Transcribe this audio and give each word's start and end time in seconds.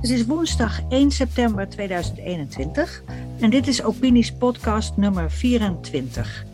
Het 0.00 0.10
is 0.10 0.24
woensdag 0.24 0.80
1 0.88 1.10
september 1.10 1.68
2021 1.68 3.02
en 3.40 3.50
dit 3.50 3.66
is 3.66 3.82
Opinies 3.82 4.32
podcast 4.32 4.96
nummer 4.96 5.30
24. 5.30 6.44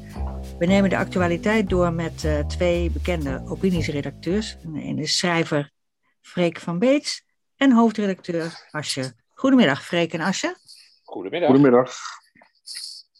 We 0.59 0.67
nemen 0.67 0.91
de 0.91 0.97
actualiteit 0.97 1.69
door 1.69 1.93
met 1.93 2.25
uh, 2.25 2.39
twee 2.39 2.91
bekende 2.91 3.43
opiniesredacteurs. 3.47 4.57
De 4.63 4.81
ene 4.81 5.03
is 5.03 5.19
schrijver 5.19 5.73
Freek 6.21 6.61
van 6.61 6.79
Beets 6.79 7.25
en 7.57 7.73
hoofdredacteur 7.73 8.69
Asje. 8.71 9.13
Goedemiddag 9.29 9.85
Freek 9.85 10.13
en 10.13 10.21
Asje. 10.21 10.57
Goedemiddag. 11.03 11.49
Goedemiddag. 11.49 11.97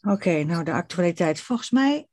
Oké, 0.01 0.43
nou 0.43 0.63
de 0.63 0.71
actualiteit. 0.71 1.41
Volgens 1.41 1.71
mij, 1.71 2.07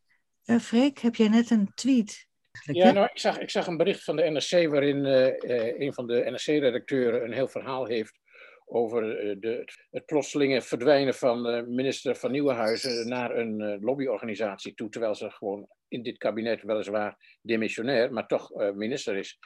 uh, 0.45 0.59
Freek, 0.59 0.98
heb 0.98 1.14
jij 1.14 1.29
net 1.29 1.50
een 1.50 1.73
tweet. 1.75 2.27
Ja, 2.62 2.93
nou, 2.93 3.09
ik 3.12 3.18
zag, 3.18 3.38
ik 3.38 3.50
zag 3.50 3.66
een 3.66 3.77
bericht 3.77 4.04
van 4.04 4.16
de 4.16 4.23
NRC 4.23 4.70
waarin 4.70 5.05
uh, 5.05 5.80
een 5.80 5.95
van 5.95 6.06
de 6.06 6.24
NRC-redacteuren 6.30 7.24
een 7.24 7.33
heel 7.33 7.48
verhaal 7.48 7.87
heeft 7.87 8.19
over 8.64 9.02
de, 9.41 9.73
het 9.91 10.06
plotselinge 10.06 10.62
verdwijnen 10.62 11.14
van 11.14 11.42
minister 11.74 12.16
van 12.16 12.30
Nieuwenhuizen 12.30 13.09
naar 13.09 13.37
een 13.37 13.78
lobbyorganisatie 13.80 14.74
toe, 14.74 14.88
terwijl 14.88 15.14
ze 15.14 15.30
gewoon 15.30 15.69
in 15.88 16.02
dit 16.02 16.19
kabinet 16.19 16.62
weliswaar 16.62 17.38
demissionair, 17.42 18.12
maar 18.12 18.27
toch 18.27 18.50
minister 18.75 19.16
is. 19.16 19.38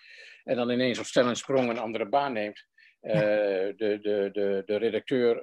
En 0.45 0.56
dan 0.56 0.70
ineens 0.70 0.98
op 0.98 1.04
stel 1.04 1.29
en 1.29 1.37
sprong 1.37 1.70
een 1.70 1.79
andere 1.79 2.09
baan 2.09 2.32
neemt. 2.32 2.66
de, 3.01 3.74
de, 3.77 4.29
de, 4.32 4.62
de 4.66 4.77
redacteur 4.77 5.40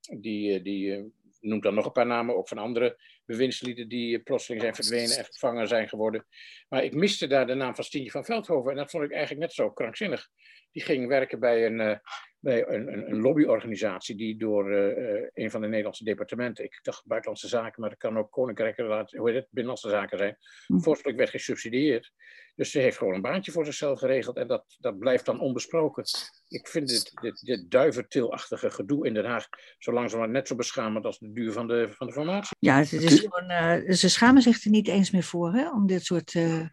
die, 0.00 0.62
die 0.62 1.12
noemt 1.44 1.62
dan 1.62 1.74
nog 1.74 1.86
een 1.86 1.92
paar 1.92 2.06
namen, 2.06 2.36
ook 2.36 2.48
van 2.48 2.58
andere 2.58 2.98
bewindslieden 3.24 3.88
die 3.88 4.18
plotseling 4.18 4.62
zijn 4.62 4.74
verdwenen 4.74 5.16
en 5.16 5.24
vervangen 5.24 5.68
zijn 5.68 5.88
geworden. 5.88 6.26
Maar 6.68 6.84
ik 6.84 6.94
miste 6.94 7.26
daar 7.26 7.46
de 7.46 7.54
naam 7.54 7.74
van 7.74 7.84
Stientje 7.84 8.10
van 8.10 8.24
Veldhoven 8.24 8.70
en 8.70 8.76
dat 8.76 8.90
vond 8.90 9.04
ik 9.04 9.12
eigenlijk 9.12 9.40
net 9.40 9.52
zo 9.52 9.70
krankzinnig. 9.70 10.28
Die 10.74 10.82
ging 10.82 11.08
werken 11.08 11.40
bij 11.40 11.66
een, 11.66 11.80
uh, 11.80 11.96
bij 12.38 12.68
een, 12.68 13.10
een, 13.10 13.20
lobbyorganisatie 13.20 14.16
die 14.16 14.36
door 14.36 14.72
uh, 14.72 15.28
een 15.34 15.50
van 15.50 15.60
de 15.60 15.66
Nederlandse 15.66 16.04
departementen, 16.04 16.64
ik 16.64 16.78
dacht 16.82 17.06
buitenlandse 17.06 17.48
zaken, 17.48 17.80
maar 17.80 17.90
dat 17.90 17.98
kan 17.98 18.18
ook 18.18 18.30
koninkrijken, 18.30 18.84
hoe 18.86 19.30
heet 19.30 19.36
het, 19.36 19.46
binnenlandse 19.50 19.88
zaken 19.88 20.18
zijn, 20.18 20.36
hm. 20.66 20.78
voorstuk 20.78 21.16
werd 21.16 21.30
gesubsidieerd. 21.30 22.12
Dus 22.54 22.70
ze 22.70 22.78
heeft 22.78 22.96
gewoon 22.96 23.14
een 23.14 23.22
baantje 23.22 23.52
voor 23.52 23.64
zichzelf 23.64 23.98
geregeld 23.98 24.36
en 24.36 24.46
dat, 24.46 24.76
dat 24.78 24.98
blijft 24.98 25.24
dan 25.24 25.40
onbesproken. 25.40 26.04
Ik 26.48 26.68
vind 26.68 26.88
dit, 26.88 27.12
dit, 27.20 27.40
dit 27.40 27.70
duiventilachtige 27.70 28.70
gedoe 28.70 29.06
in 29.06 29.14
Den 29.14 29.24
Haag 29.24 29.48
zo 29.78 29.92
langzamerhand 29.92 30.36
net 30.36 30.48
zo 30.48 30.54
beschamend 30.54 31.04
als 31.04 31.18
de 31.18 31.32
duur 31.32 31.52
van 31.52 31.66
de, 31.66 31.88
van 31.90 32.06
de 32.06 32.12
formatie. 32.12 32.56
Ja, 32.58 32.78
het 32.78 32.92
is 32.92 33.20
gewoon, 33.20 33.50
uh, 33.50 33.90
ze 33.94 34.08
schamen 34.08 34.42
zich 34.42 34.64
er 34.64 34.70
niet 34.70 34.88
eens 34.88 35.10
meer 35.10 35.22
voor 35.22 35.52
hè, 35.52 35.70
om 35.70 35.86
dit 35.86 36.04
soort 36.04 36.34
uh, 36.34 36.66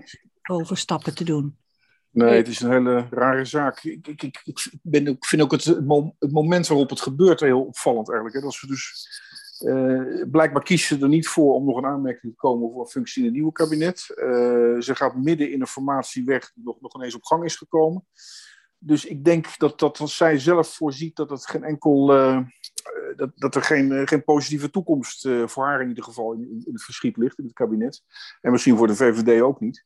overstappen 0.49 1.15
te 1.15 1.23
doen. 1.23 1.57
Nee, 2.11 2.37
het 2.37 2.47
is 2.47 2.59
een 2.59 2.71
hele 2.71 3.07
rare 3.09 3.45
zaak. 3.45 3.83
Ik, 3.83 4.07
ik, 4.07 4.23
ik, 4.23 4.41
ik, 4.43 4.69
ben, 4.81 5.07
ik 5.07 5.25
vind 5.25 5.41
ook 5.41 5.51
het, 5.51 5.65
het, 5.65 6.31
moment 6.31 6.67
waarop 6.67 6.89
het 6.89 7.01
gebeurt 7.01 7.39
heel 7.39 7.63
opvallend 7.63 8.09
eigenlijk. 8.09 8.37
Hè. 8.37 8.43
Dat 8.43 8.53
ze 8.53 8.67
dus, 8.67 9.09
uh, 9.65 10.23
blijkbaar 10.31 10.63
kiezen 10.63 10.97
ze 10.97 11.03
er 11.03 11.09
niet 11.09 11.27
voor 11.27 11.53
om 11.53 11.65
nog 11.65 11.77
een 11.77 11.85
aanmerking 11.85 12.33
te 12.33 12.39
komen 12.39 12.71
voor 12.71 12.81
een 12.81 12.89
functie 12.89 13.19
in 13.19 13.25
het 13.25 13.35
nieuwe 13.35 13.51
kabinet. 13.51 14.05
Uh, 14.09 14.25
ze 14.79 14.95
gaat 14.95 15.15
midden 15.15 15.51
in 15.51 15.61
een 15.61 15.67
formatie 15.67 16.25
weg 16.25 16.51
die 16.53 16.63
nog, 16.63 16.81
nog 16.81 16.95
ineens 16.95 17.15
op 17.15 17.23
gang 17.23 17.43
is 17.43 17.55
gekomen. 17.55 18.05
Dus 18.77 19.05
ik 19.05 19.23
denk 19.23 19.57
dat, 19.57 19.79
dat 19.79 19.99
als 19.99 20.17
zij 20.17 20.39
zelf 20.39 20.75
voorziet 20.75 21.15
dat, 21.15 21.29
het 21.29 21.47
geen 21.47 21.63
enkel, 21.63 22.15
uh, 22.15 22.39
dat, 23.15 23.31
dat 23.35 23.55
er 23.55 23.61
geen, 23.63 24.07
geen 24.07 24.23
positieve 24.23 24.69
toekomst 24.69 25.29
voor 25.45 25.65
haar 25.65 25.81
in 25.81 25.87
ieder 25.87 26.03
geval 26.03 26.33
in, 26.33 26.41
in 26.41 26.73
het 26.73 26.83
verschiet 26.83 27.17
ligt 27.17 27.37
in 27.37 27.43
het 27.43 27.53
kabinet. 27.53 28.03
En 28.41 28.51
misschien 28.51 28.77
voor 28.77 28.87
de 28.87 28.95
VVD 28.95 29.41
ook 29.41 29.59
niet. 29.59 29.85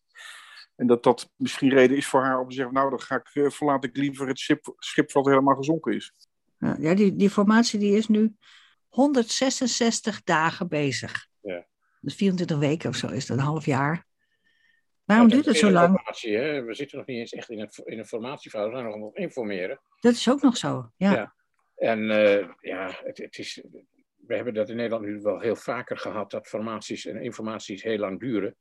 En 0.76 0.88
dat 0.88 1.04
dat 1.04 1.31
misschien 1.36 1.70
reden 1.70 1.98
is 1.98 2.08
voor 2.08 2.22
haar 2.22 2.40
om 2.40 2.50
te 2.50 2.56
zeggen, 2.56 2.73
nou 2.73 2.90
dan 2.90 3.02
ga 3.02 3.16
ik, 3.16 3.30
uh, 3.34 3.50
verlaat 3.50 3.84
ik 3.84 3.98
liever 3.98 4.28
het 4.28 4.40
schip, 4.40 4.73
schip 4.78 5.12
wat 5.12 5.26
helemaal 5.26 5.56
gezonken 5.56 5.94
is. 5.94 6.14
Ja, 6.78 6.94
die, 6.94 7.16
die 7.16 7.30
formatie 7.30 7.80
die 7.80 7.98
is 7.98 8.08
nu 8.08 8.36
166 8.88 10.24
dagen 10.24 10.68
bezig. 10.68 11.28
Ja. 11.41 11.66
Dus 12.02 12.16
24 12.16 12.58
weken 12.58 12.90
of 12.90 12.96
zo 12.96 13.08
is 13.08 13.25
dat, 13.25 13.38
een 13.38 13.44
half 13.44 13.66
jaar. 13.66 14.06
Waarom 15.03 15.30
duurt 15.30 15.46
het 15.46 15.58
zo 15.58 15.72
lang? 15.72 16.02
Hè? 16.22 16.64
We 16.64 16.74
zitten 16.74 16.97
nog 16.97 17.08
niet 17.08 17.18
eens 17.18 17.34
echt 17.34 17.50
in 17.50 17.59
een, 17.59 17.69
in 17.84 18.00
een 18.00 18.06
formatiefase, 18.06 18.66
we 18.66 18.72
zijn 18.72 18.85
nog 18.85 18.97
nog 18.97 19.16
informeren. 19.16 19.80
Dat 20.00 20.14
is 20.14 20.30
ook 20.30 20.41
nog 20.41 20.58
zo, 20.58 20.91
ja. 20.96 21.12
ja. 21.12 21.35
En 21.75 22.00
uh, 22.00 22.50
ja, 22.59 23.00
het, 23.03 23.18
het 23.18 23.38
is, 23.38 23.64
we 24.28 24.35
hebben 24.35 24.53
dat 24.53 24.69
in 24.69 24.75
Nederland 24.75 25.06
nu 25.06 25.22
wel 25.22 25.40
heel 25.40 25.56
vaker 25.56 25.97
gehad, 25.97 26.31
dat 26.31 26.47
formaties 26.47 27.06
en 27.06 27.22
informaties 27.22 27.84
heel 27.84 27.97
lang 27.97 28.19
duren. 28.19 28.56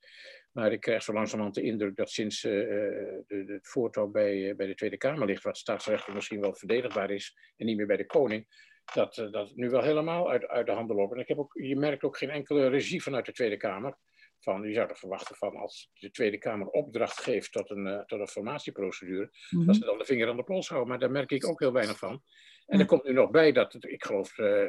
Maar 0.55 0.73
ik 0.73 0.81
krijg 0.81 1.03
zo 1.03 1.13
langzamerhand 1.13 1.55
de 1.55 1.63
indruk 1.63 1.97
dat 1.97 2.11
sinds 2.11 2.45
uh, 2.45 2.53
de, 2.53 3.45
het 3.47 3.69
voortouw 3.69 4.07
bij, 4.07 4.37
uh, 4.37 4.57
bij 4.57 4.67
de 4.67 4.75
Tweede 4.75 4.97
Kamer 4.97 5.27
ligt, 5.27 5.43
wat 5.43 5.57
staatsrechtelijk 5.57 6.15
misschien 6.15 6.41
wel 6.41 6.55
verdedigbaar 6.55 7.11
is 7.11 7.37
en 7.57 7.67
niet 7.67 7.77
meer 7.77 7.87
bij 7.87 7.97
de 7.97 8.07
koning, 8.07 8.47
dat 8.95 9.15
dat 9.31 9.55
nu 9.55 9.71
wel 9.71 9.83
helemaal 9.83 10.31
uit, 10.31 10.47
uit 10.47 10.67
de 10.67 10.73
handen 10.73 10.97
loopt. 10.97 11.13
En 11.15 11.21
ik 11.21 11.29
heb 11.29 11.39
ook, 11.39 11.55
je 11.55 11.77
merkt 11.77 12.03
ook 12.03 12.17
geen 12.17 12.31
enkele 12.31 12.69
regie 12.69 13.03
vanuit 13.03 13.27
de 13.27 13.33
Tweede 13.33 13.57
Kamer. 13.57 13.97
Van, 14.45 14.63
je 14.63 14.75
zou 14.75 14.89
er 14.89 14.97
verwachten 14.97 15.37
van 15.37 15.57
als 15.57 15.91
de 15.95 16.11
Tweede 16.11 16.39
Kamer 16.39 16.67
opdracht 16.67 17.21
geeft 17.21 17.53
tot 17.53 17.71
een, 17.71 18.05
tot 18.07 18.21
een 18.21 18.29
formatieprocedure, 18.29 19.23
mm 19.23 19.59
-hmm. 19.59 19.67
dat 19.67 19.77
ze 19.77 19.85
dan 19.85 19.99
de 19.99 20.05
vinger 20.05 20.29
aan 20.29 20.37
de 20.37 20.43
pols 20.43 20.69
houden. 20.69 20.89
Maar 20.89 20.99
daar 20.99 21.11
merk 21.11 21.31
ik 21.31 21.47
ook 21.47 21.61
heel 21.61 21.73
weinig 21.73 21.99
van. 21.99 22.23
En 22.67 22.81
er 22.81 22.87
komt 22.87 23.05
nu 23.05 23.13
nog 23.13 23.31
bij 23.31 23.53
dat, 23.53 23.77
ik 23.81 24.05
geloof, 24.05 24.39
uh, 24.39 24.63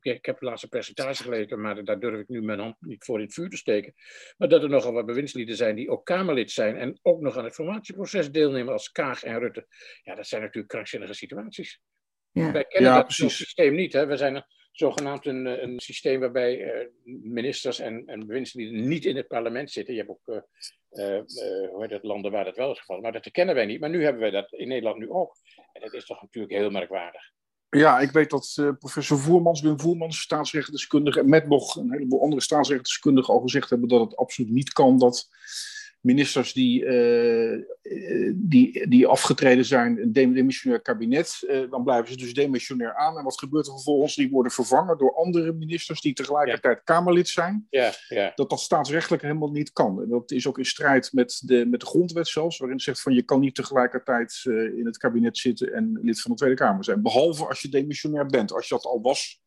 ik 0.00 0.24
heb 0.24 0.38
de 0.38 0.44
laatste 0.44 0.68
percentage 0.68 1.22
gelezen, 1.22 1.60
maar 1.60 1.84
daar 1.84 2.00
durf 2.00 2.20
ik 2.20 2.28
nu 2.28 2.42
mijn 2.42 2.58
hand 2.58 2.76
niet 2.80 3.04
voor 3.04 3.18
in 3.18 3.24
het 3.24 3.34
vuur 3.34 3.48
te 3.48 3.56
steken. 3.56 3.94
Maar 4.36 4.48
dat 4.48 4.62
er 4.62 4.68
nogal 4.68 4.92
wat 4.92 5.06
bewindslieden 5.06 5.56
zijn 5.56 5.76
die 5.76 5.90
ook 5.90 6.04
Kamerlid 6.04 6.50
zijn 6.50 6.76
en 6.76 6.98
ook 7.02 7.20
nog 7.20 7.36
aan 7.36 7.44
het 7.44 7.54
formatieproces 7.54 8.30
deelnemen 8.30 8.72
als 8.72 8.90
Kaag 8.90 9.22
en 9.22 9.38
Rutte. 9.38 9.66
Ja, 10.02 10.14
dat 10.14 10.26
zijn 10.26 10.40
natuurlijk 10.40 10.72
krankzinnige 10.72 11.14
situaties. 11.14 11.80
Ja. 12.30 12.52
Wij 12.52 12.64
kennen 12.64 12.90
ja, 12.90 13.02
dat 13.02 13.12
systeem 13.12 13.74
niet. 13.74 13.92
Hè? 13.92 14.06
We 14.06 14.16
zijn 14.16 14.44
zogenaamd 14.80 15.26
een, 15.26 15.62
een 15.62 15.80
systeem 15.80 16.20
waarbij 16.20 16.58
uh, 16.58 16.86
ministers 17.22 17.78
en, 17.78 18.02
en 18.06 18.26
bewindslieden 18.26 18.88
niet 18.88 19.04
in 19.04 19.16
het 19.16 19.28
parlement 19.28 19.70
zitten. 19.70 19.94
Je 19.94 20.00
hebt 20.00 20.10
ook 20.10 20.44
uh, 20.90 21.20
hoe 21.70 21.76
heet 21.78 21.90
het, 21.90 22.02
landen 22.02 22.30
waar 22.30 22.44
dat 22.44 22.56
wel 22.56 22.70
is 22.72 22.78
gevallen. 22.78 23.02
Maar 23.02 23.12
dat 23.12 23.30
kennen 23.30 23.54
wij 23.54 23.66
niet. 23.66 23.80
Maar 23.80 23.90
nu 23.90 24.02
hebben 24.02 24.20
wij 24.20 24.30
dat 24.30 24.52
in 24.52 24.68
Nederland 24.68 24.98
nu 24.98 25.10
ook. 25.10 25.36
En 25.72 25.80
dat 25.80 25.92
is 25.92 26.06
toch 26.06 26.22
natuurlijk 26.22 26.54
heel 26.54 26.70
merkwaardig. 26.70 27.22
Ja, 27.70 28.00
ik 28.00 28.10
weet 28.10 28.30
dat 28.30 28.74
professor 28.78 29.18
Voermans, 29.18 29.60
Wim 29.60 29.80
Voermans, 29.80 30.20
staatsrechtdeskundige, 30.20 31.20
en 31.20 31.28
met 31.28 31.48
nog 31.48 31.76
een 31.76 31.92
heleboel 31.92 32.22
andere 32.22 32.42
staatsrechtdeskundigen 32.42 33.34
al 33.34 33.40
gezegd 33.40 33.70
hebben 33.70 33.88
dat 33.88 34.00
het 34.00 34.16
absoluut 34.16 34.50
niet 34.50 34.72
kan 34.72 34.98
dat 34.98 35.28
ministers 36.00 36.52
die, 36.52 36.84
uh, 36.84 37.62
die, 38.34 38.88
die 38.88 39.06
afgetreden 39.06 39.64
zijn, 39.64 40.02
een 40.02 40.12
demissionair 40.12 40.82
kabinet, 40.82 41.38
uh, 41.42 41.70
dan 41.70 41.84
blijven 41.84 42.10
ze 42.10 42.16
dus 42.16 42.34
demissionair 42.34 42.94
aan. 42.94 43.18
En 43.18 43.24
wat 43.24 43.38
gebeurt 43.38 43.66
er 43.66 43.72
vervolgens? 43.72 44.14
Die 44.14 44.30
worden 44.30 44.52
vervangen 44.52 44.98
door 44.98 45.14
andere 45.14 45.52
ministers 45.52 46.00
die 46.00 46.12
tegelijkertijd 46.12 46.76
ja. 46.76 46.82
Kamerlid 46.84 47.28
zijn. 47.28 47.66
Ja, 47.70 47.92
ja. 48.08 48.32
Dat 48.34 48.50
dat 48.50 48.60
staatsrechtelijk 48.60 49.22
helemaal 49.22 49.50
niet 49.50 49.72
kan. 49.72 50.02
En 50.02 50.08
dat 50.08 50.30
is 50.30 50.46
ook 50.46 50.58
in 50.58 50.64
strijd 50.64 51.12
met 51.12 51.42
de, 51.44 51.66
met 51.66 51.80
de 51.80 51.86
grondwet 51.86 52.28
zelfs, 52.28 52.58
waarin 52.58 52.80
zegt 52.80 53.02
van 53.02 53.14
je 53.14 53.22
kan 53.22 53.40
niet 53.40 53.54
tegelijkertijd 53.54 54.40
in 54.76 54.86
het 54.86 54.96
kabinet 54.96 55.38
zitten 55.38 55.72
en 55.72 55.98
lid 56.02 56.20
van 56.20 56.30
de 56.30 56.36
Tweede 56.36 56.56
Kamer 56.56 56.84
zijn. 56.84 57.02
Behalve 57.02 57.46
als 57.46 57.60
je 57.60 57.68
demissionair 57.68 58.26
bent. 58.26 58.52
Als 58.52 58.68
je 58.68 58.74
dat 58.74 58.84
al 58.84 59.00
was, 59.00 59.40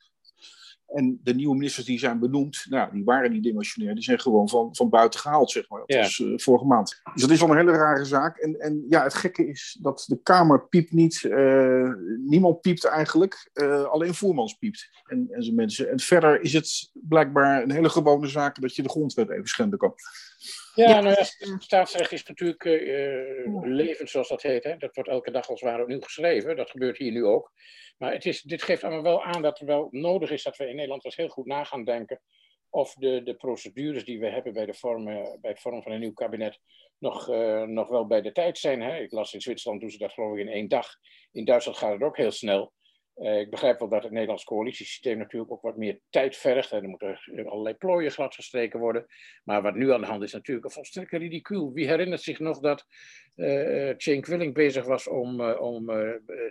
en 0.94 1.20
de 1.24 1.34
nieuwe 1.34 1.56
ministers 1.56 1.86
die 1.86 2.00
zijn 2.00 2.20
benoemd, 2.20 2.66
nou, 2.70 2.92
die 2.92 3.04
waren 3.04 3.32
niet 3.32 3.44
demissionair, 3.44 3.96
die 3.96 4.04
zijn 4.04 4.20
gewoon 4.20 4.50
van, 4.50 4.76
van 4.76 4.90
buiten 4.90 5.20
gehaald, 5.20 5.52
zeg 5.52 5.70
maar. 5.70 5.80
Dat 5.80 5.96
ja. 5.96 6.02
was 6.02 6.20
uh, 6.20 6.38
vorige 6.38 6.66
maand. 6.66 7.02
Dus 7.14 7.22
dat 7.22 7.32
is 7.32 7.40
wel 7.40 7.50
een 7.50 7.58
hele 7.58 7.72
rare 7.72 8.06
zaak. 8.06 8.38
En, 8.38 8.60
en 8.60 8.86
ja, 8.90 9.04
het 9.04 9.14
gekke 9.14 9.48
is 9.48 9.78
dat 9.82 10.06
de 10.08 10.20
Kamer 10.24 10.68
piept 10.68 10.92
niet. 10.92 11.24
Uh, 11.24 11.94
niemand 12.26 12.62
piept 12.62 12.86
eigenlijk, 12.86 13.50
uh, 13.54 13.84
alleen 13.84 14.14
Voermans 14.14 14.54
piept. 14.54 14.90
En, 15.06 15.28
en 15.32 15.44
zijn 15.44 15.56
mensen. 15.56 15.90
En 15.90 16.00
verder 16.00 16.42
is 16.42 16.54
het 16.54 16.92
blijkbaar 16.94 17.64
een 17.64 17.72
hele 17.72 17.90
gewone 17.90 18.28
zaak 18.28 18.62
dat 18.62 18.76
je 18.76 18.84
de 18.84 18.90
grondwet 18.90 19.30
even 19.30 19.48
schenden 19.48 19.80
kan. 19.80 19.94
Ja, 20.76 20.90
ja. 20.90 21.02
Nou 21.02 21.16
ja, 21.18 21.58
staatsrecht 21.58 22.12
is 22.12 22.24
natuurlijk 22.24 22.64
uh, 22.64 23.64
levend, 23.64 24.10
zoals 24.10 24.28
dat 24.28 24.42
heet. 24.42 24.64
Hè? 24.64 24.78
Dat 24.78 24.96
wordt 24.96 25.10
elke 25.10 25.32
dag 25.32 25.50
als 25.50 25.62
het 25.62 25.70
ware 25.70 25.82
opnieuw 25.82 26.02
geschreven. 26.02 26.56
Dat 26.56 26.70
gebeurt 26.70 26.98
hier 26.98 27.12
nu 27.12 27.26
ook. 27.26 27.52
Maar 27.98 28.12
het 28.12 28.26
is, 28.26 28.42
dit 28.42 28.64
geeft 28.64 28.84
allemaal 28.84 29.04
wel 29.04 29.24
aan 29.24 29.42
dat 29.42 29.60
er 29.60 29.66
wel 29.66 29.88
nodig 29.92 30.32
is 30.32 30.44
dat 30.44 30.58
we 30.58 30.68
in 30.68 30.76
Nederland 30.76 31.06
eens 31.06 31.16
heel 31.16 31.28
goed 31.28 31.46
na 31.46 31.64
gaan 31.64 31.84
denken 31.84 32.22
of 32.74 32.94
de, 32.94 33.24
de 33.24 33.36
procedures 33.36 34.06
die 34.06 34.20
we 34.20 34.30
hebben 34.30 34.54
bij, 34.54 34.66
de 34.66 34.74
vorm, 34.74 35.06
bij 35.06 35.52
het 35.52 35.60
vormen 35.60 35.84
van 35.84 35.92
een 35.92 36.00
nieuw 36.00 36.14
kabinet 36.14 36.60
nog, 36.98 37.30
uh, 37.30 37.62
nog 37.62 37.88
wel 37.88 38.08
bij 38.08 38.22
de 38.22 38.32
tijd 38.32 38.58
zijn. 38.58 38.82
Hè? 38.82 39.00
Ik 39.00 39.12
las 39.12 39.34
in 39.34 39.42
Zwitserland 39.42 39.82
doen 39.82 39.90
ze 39.90 39.98
dat 39.98 40.14
geloof 40.14 40.34
ik 40.34 40.40
in 40.40 40.54
één 40.54 40.68
dag. 40.68 40.88
In 41.32 41.46
Duitsland 41.46 41.78
gaat 41.78 41.94
het 41.94 42.02
ook 42.02 42.18
heel 42.18 42.32
snel. 42.32 42.74
Uh, 43.18 43.40
ik 43.40 43.50
begrijp 43.50 43.80
wel 43.80 43.90
dat 43.90 44.04
het 44.04 44.12
Nederlands 44.12 44.44
coalitiesysteem 44.44 45.18
natuurlijk 45.18 45.52
ook 45.52 45.62
wat 45.62 45.78
meer 45.78 46.00
tijd 46.10 46.38
vergt. 46.38 46.72
En 46.72 46.84
er 46.84 46.90
moeten 46.90 47.20
allerlei 47.46 47.76
plooien 47.76 48.12
gladgestreken 48.12 48.80
worden. 48.80 49.06
Maar 49.44 49.62
wat 49.62 49.76
nu 49.76 49.94
aan 49.94 50.02
de 50.02 50.08
hand 50.08 50.24
is 50.24 50.34
natuurlijk 50.34 50.66
een 50.66 50.72
volstrekt 50.72 51.12
ridicuul. 51.12 51.74
Wie 51.74 51.88
herinnert 51.88 52.22
zich 52.22 52.40
nog 52.40 52.60
dat 52.60 52.86
uh, 53.36 53.94
Cenk 53.98 54.26
Willing 54.26 54.54
bezig 54.54 54.86
was 54.86 55.08
om, 55.08 55.42
om 55.52 55.92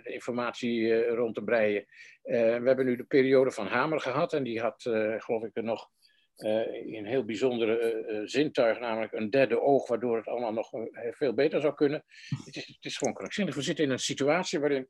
informatie 0.03 1.05
rond 1.05 1.35
te 1.35 1.43
breien? 1.43 1.85
we 2.23 2.61
hebben 2.65 2.85
nu 2.85 2.95
de 2.95 3.03
periode 3.03 3.51
van 3.51 3.67
Hamer 3.67 3.99
gehad. 3.99 4.33
En 4.33 4.43
die 4.43 4.61
had, 4.61 4.81
geloof 5.17 5.43
ik, 5.43 5.51
er 5.53 5.63
nog 5.63 5.89
een 6.35 7.05
heel 7.05 7.25
bijzondere 7.25 8.21
zintuig, 8.25 8.79
namelijk 8.79 9.13
een 9.13 9.29
derde 9.29 9.61
oog, 9.61 9.87
waardoor 9.87 10.17
het 10.17 10.27
allemaal 10.27 10.53
nog 10.53 10.69
veel 11.11 11.33
beter 11.33 11.61
zou 11.61 11.73
kunnen. 11.73 12.05
Het 12.45 12.55
is, 12.55 12.67
het 12.67 12.85
is 12.85 12.97
gewoon 12.97 13.13
krankzinnig. 13.13 13.55
We 13.55 13.61
zitten 13.61 13.85
in 13.85 13.91
een 13.91 13.99
situatie 13.99 14.59
waarin 14.59 14.87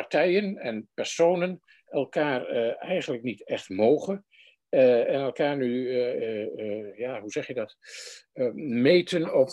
partijen 0.00 0.56
en 0.56 0.88
personen 0.94 1.60
elkaar 1.86 2.46
eigenlijk 2.76 3.22
niet 3.22 3.44
echt 3.44 3.68
mogen. 3.68 4.24
en 4.68 5.20
elkaar 5.20 5.56
nu, 5.56 5.92
ja, 6.96 7.20
hoe 7.20 7.30
zeg 7.30 7.46
je 7.46 7.54
dat, 7.54 7.76
meten 8.54 9.34
op, 9.34 9.50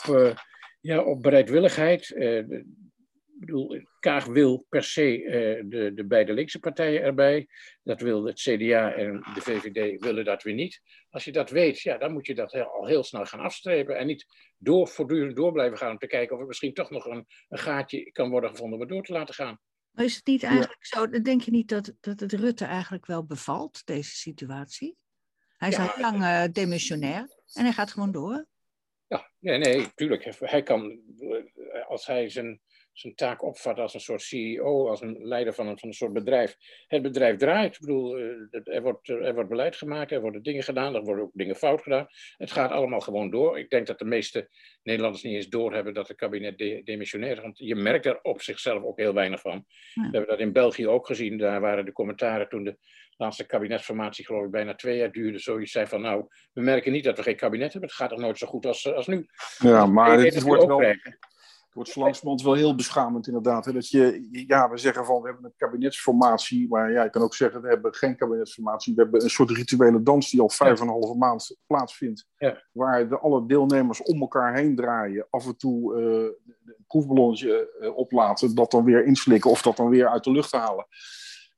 ja, 0.82 1.04
op 1.04 1.22
bereidwilligheid. 1.22 2.10
Ik 2.10 3.42
bedoel, 3.42 3.82
Kaag 4.00 4.26
wil 4.26 4.66
per 4.70 4.84
se 4.84 5.24
de, 5.68 5.94
de 5.94 6.06
beide 6.06 6.34
linkse 6.34 6.60
partijen 6.60 7.02
erbij. 7.02 7.48
Dat 7.84 8.02
wil 8.02 8.26
het 8.26 8.40
CDA 8.40 8.94
en 8.94 9.14
de 9.34 9.42
VVD 9.42 10.02
willen 10.02 10.26
dat 10.26 10.44
weer 10.44 10.54
niet. 10.54 10.82
Als 11.10 11.26
je 11.26 11.32
dat 11.32 11.50
weet, 11.50 11.82
ja, 11.82 11.98
dan 11.98 12.14
moet 12.14 12.26
je 12.26 12.36
dat 12.36 12.54
al 12.54 12.88
heel 12.88 13.04
snel 13.04 13.26
gaan 13.26 13.40
afstrepen. 13.40 13.98
En 13.98 14.08
niet 14.08 14.26
door, 14.58 14.88
voortdurend 14.88 15.36
door 15.36 15.52
blijven 15.52 15.78
gaan 15.78 15.92
om 15.92 15.98
te 15.98 16.08
kijken 16.08 16.36
of 16.36 16.42
er 16.42 16.48
misschien 16.48 16.74
toch 16.74 16.90
nog 16.90 17.06
een, 17.06 17.26
een 17.48 17.58
gaatje 17.58 18.12
kan 18.12 18.30
worden 18.30 18.50
gevonden 18.50 18.80
om 18.80 18.88
door 18.88 19.04
te 19.04 19.14
laten 19.14 19.34
gaan. 19.34 19.60
Maar 19.96 20.06
is 20.06 20.16
het 20.16 20.26
niet 20.26 20.44
eigenlijk 20.44 20.86
zo, 20.86 21.10
denk 21.10 21.42
je 21.42 21.52
niet 21.52 21.70
dat, 21.70 21.94
dat 22.00 22.20
het 22.20 22.34
Rutte 22.34 22.66
eigenlijk 22.66 23.06
wel 23.06 23.26
bevalt, 23.26 23.86
deze 23.86 24.16
situatie? 24.16 24.98
Hij 25.58 25.70
is 25.70 25.78
al 25.78 25.94
lang 25.98 26.22
uh, 26.22 26.44
demissionair 26.52 27.28
en 27.54 27.64
hij 27.64 27.74
gaat 27.74 27.92
gewoon 27.92 28.12
door. 28.12 28.46
Ja, 29.08 29.32
nee, 29.40 29.58
nee, 29.58 29.94
tuurlijk. 29.94 30.38
Hij 30.40 30.64
kan, 30.64 31.00
als 31.88 32.06
hij 32.06 32.30
zijn 32.30 32.62
zijn 32.96 33.16
taak 33.16 33.44
opvat 33.44 33.80
als 33.80 33.94
een 33.94 34.00
soort 34.00 34.22
CEO, 34.22 34.90
als 34.90 35.02
een 35.02 35.18
leider 35.20 35.54
van 35.54 35.68
een, 35.68 35.80
van 35.80 35.90
een 35.90 35.96
soort 35.96 36.14
bedrijf. 36.14 36.58
Het 36.88 37.02
bedrijf 37.02 37.38
draait. 37.38 37.74
Ik 37.76 37.80
bedoel, 37.80 38.18
eh, 38.18 38.76
er 38.76 38.82
wordt, 38.82 39.10
er 39.10 39.34
wordt 39.34 39.50
beleid 39.50 39.76
gemaakt, 39.76 40.12
er 40.12 40.22
worden 40.22 40.44
dingen 40.44 40.64
gedaan, 40.64 40.96
er 40.96 41.04
worden 41.04 41.24
ook 41.24 41.32
dingen 41.34 41.56
fout 41.56 41.82
gedaan. 41.82 42.08
Het 42.38 42.52
gaat 42.52 42.72
allemaal 42.72 43.00
gewoon 43.00 43.30
door. 43.30 43.60
Ik 43.60 43.70
denk 43.70 43.88
dat 43.88 44.00
de 44.00 44.06
meeste 44.06 44.50
Nederlanders 44.84 45.24
niet 45.24 45.36
eens 45.36 45.50
doorhebben 45.50 45.94
dat 45.94 46.08
het 46.08 46.18
kabinet 46.18 46.58
de, 46.58 46.82
demissionair 46.84 47.32
is. 47.32 47.42
Want 47.42 47.58
je 47.58 47.76
merkt 47.76 48.06
er 48.06 48.20
op 48.22 48.42
zichzelf 48.42 48.84
ook 48.84 49.00
heel 49.00 49.14
weinig 49.14 49.42
van. 49.42 49.66
We 49.94 50.02
hebben 50.02 50.28
dat 50.28 50.40
in 50.40 50.52
België 50.52 50.88
ook 50.88 51.06
gezien. 51.06 51.38
Daar 51.38 51.62
waren 51.62 51.86
de 51.86 51.92
commentaren 51.92 52.50
toen 52.50 52.64
de 52.64 52.78
laatste 53.18 53.46
kabinetsformatie, 53.46 54.26
geloof 54.26 54.46
ik, 54.46 54.52
bijna 54.52 54.76
twee 54.76 54.98
jaar 54.98 55.12
duurde. 55.12 55.40
Zoiets 55.40 55.72
zei 55.72 55.88
van, 55.88 56.02
nou, 56.02 56.26
we 56.54 56.62
merken 56.62 56.92
niet 56.92 57.04
dat 57.04 57.18
we 57.18 57.24
geen 57.24 57.36
kabinet 57.36 57.72
hebben. 57.72 57.90
Het 57.90 57.98
gaat 57.98 58.10
nog 58.10 58.20
nooit 58.20 58.38
zo 58.38 58.48
goed 58.48 58.66
als, 58.66 58.94
als 58.94 59.08
nu. 59.08 59.26
Ja, 59.58 59.86
maar 59.86 60.20
het 60.20 60.42
wordt 60.42 60.66
wel 60.66 60.96
wordt 61.76 61.96
langzamerhand 61.96 62.42
wel 62.42 62.54
heel 62.54 62.76
beschamend 62.76 63.28
inderdaad. 63.28 63.66
Hè? 63.66 63.72
Dat 63.72 63.90
je, 63.90 64.28
ja, 64.48 64.70
we 64.70 64.78
zeggen 64.78 65.06
van 65.06 65.22
we 65.22 65.28
hebben 65.28 65.46
een 65.46 65.54
kabinetsformatie, 65.58 66.68
maar 66.68 66.92
ja, 66.92 67.04
je 67.04 67.10
kan 67.10 67.22
ook 67.22 67.36
zeggen 67.36 67.62
we 67.62 67.68
hebben 67.68 67.94
geen 67.94 68.16
kabinetsformatie. 68.16 68.96
We 68.96 69.02
hebben 69.02 69.24
een 69.24 69.30
soort 69.30 69.50
rituele 69.50 70.04
dans 70.04 70.30
die 70.30 70.42
al 70.42 70.50
vijf 70.50 70.80
en 70.80 70.88
een 70.88 70.94
halve 70.94 71.18
maand 71.18 71.58
plaatsvindt. 71.68 72.28
Ja. 72.38 72.64
Waar 72.72 73.10
de, 73.10 73.20
alle 73.20 73.46
deelnemers 73.46 74.02
om 74.02 74.22
elkaar 74.22 74.56
heen 74.56 74.76
draaien, 74.76 75.28
af 75.30 75.46
en 75.46 75.58
toe 75.58 75.96
uh, 75.96 76.06
een 76.66 76.86
proefballonnetje 76.88 77.78
uh, 77.82 77.98
oplaten, 77.98 78.56
dat 78.56 78.72
dan 78.72 78.84
weer 78.84 79.06
inslikken 79.06 79.50
of 79.52 79.62
dat 79.62 79.78
dan 79.78 79.90
weer 79.90 80.10
uit 80.10 80.24
de 80.24 80.32
lucht 80.32 80.52
halen. 80.52 80.88